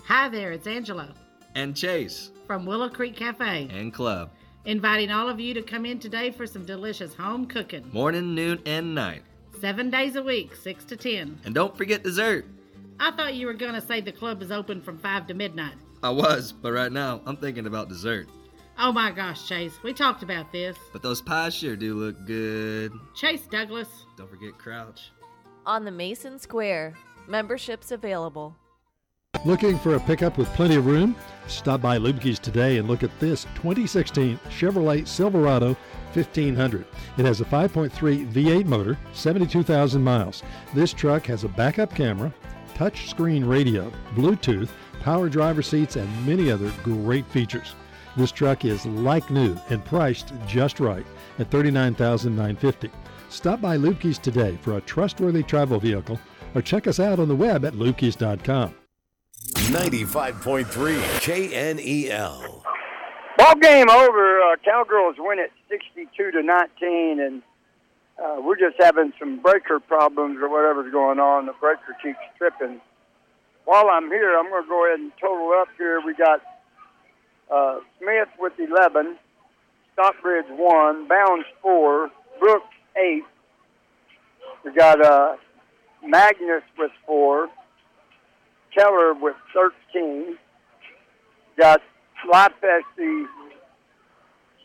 [0.05, 1.15] Hi there, it's Angela
[1.55, 2.31] And Chase.
[2.47, 4.31] from Willow Creek Cafe, And Club.
[4.67, 7.89] Inviting all of you to come in today for some delicious home cooking.
[7.93, 9.23] Morning, noon, and night.
[9.61, 11.41] Seven days a week, 6 to 10.
[11.45, 12.45] And don't forget dessert.
[13.01, 15.77] I thought you were going to say the club is open from 5 to midnight.
[16.03, 18.29] I was, but right now I'm thinking about dessert.
[18.79, 20.77] Oh my gosh, Chase, we talked about this.
[20.93, 22.93] But those pies sure do look good.
[23.15, 23.89] Chase Douglas.
[24.19, 25.11] Don't forget Crouch.
[25.65, 26.95] On the Mason Square.
[27.27, 28.55] Memberships available.
[29.45, 31.15] Looking for a pickup with plenty of room?
[31.47, 35.77] Stop by Lubke's today and look at this 2016 Chevrolet Silverado
[36.13, 36.85] 1500.
[37.19, 40.43] It has a 5.3 V8 motor, 72,000 miles.
[40.75, 42.35] This truck has a backup camera,
[42.75, 47.75] touch screen radio, Bluetooth, power driver seats, and many other great features.
[48.17, 51.07] This truck is like new and priced just right
[51.39, 52.91] at $39,950.
[53.29, 56.19] Stop by Lubke's today for a trustworthy travel vehicle
[56.55, 58.75] or check us out on the web at lubkes.com.
[59.57, 60.67] 95.3
[61.21, 62.63] KNEL.
[63.39, 64.41] Ball game over.
[64.41, 67.43] Uh, Cowgirls win it 62 to 19, and
[68.23, 71.47] uh, we're just having some breaker problems or whatever's going on.
[71.47, 72.81] The breaker keeps tripping.
[73.65, 76.01] While I'm here, I'm going to go ahead and total up here.
[76.05, 76.41] We got
[77.51, 79.17] uh, Smith with 11,
[79.95, 83.23] Stockbridge 1, Bounds 4, Brooks 8.
[84.65, 85.37] We got uh,
[86.05, 87.49] Magnus with 4,
[88.77, 90.37] Keller with 13.
[91.59, 91.81] Got
[92.31, 93.25] Lifesty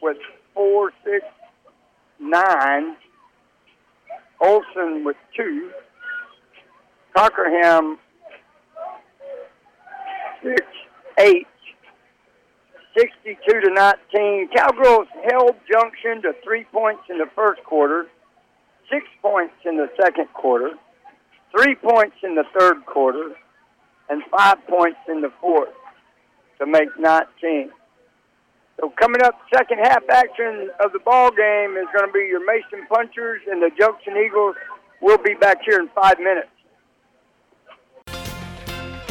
[0.02, 0.18] with
[0.54, 1.26] 4, 6,
[2.20, 2.96] 9.
[4.42, 5.72] Olson with 2.
[7.16, 8.00] Cockerham
[10.44, 10.56] 6,
[11.20, 11.48] 8.
[12.98, 14.50] 62 to 19.
[14.56, 18.08] Cowgirls held Junction to three points in the first quarter,
[18.92, 20.72] six points in the second quarter,
[21.56, 23.36] three points in the third quarter,
[24.12, 25.74] and five points in the fourth
[26.60, 27.72] to make 19.
[28.80, 32.46] So coming up, second half action of the ball game is going to be your
[32.46, 34.56] Mason Punchers and the Junction Eagles.
[35.02, 36.50] We'll be back here in five minutes.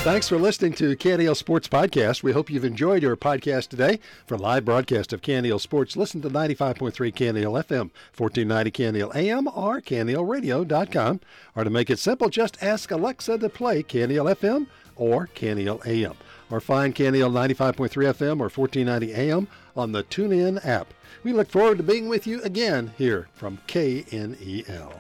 [0.02, 2.22] Thanks for listening to KNEL Sports Podcast.
[2.22, 4.00] We hope you've enjoyed your podcast today.
[4.24, 9.82] For live broadcast of KNEL Sports, listen to 95.3 KNEL FM, 1490 KNEL AM, or
[9.82, 11.20] KNELradio.com.
[11.54, 14.68] Or to make it simple, just ask Alexa to play KNEL FM
[15.00, 16.14] or KNEL AM.
[16.50, 20.92] Or find KNEL 95.3 FM or 1490 AM on the TuneIn app.
[21.24, 24.92] We look forward to being with you again here from KNEL.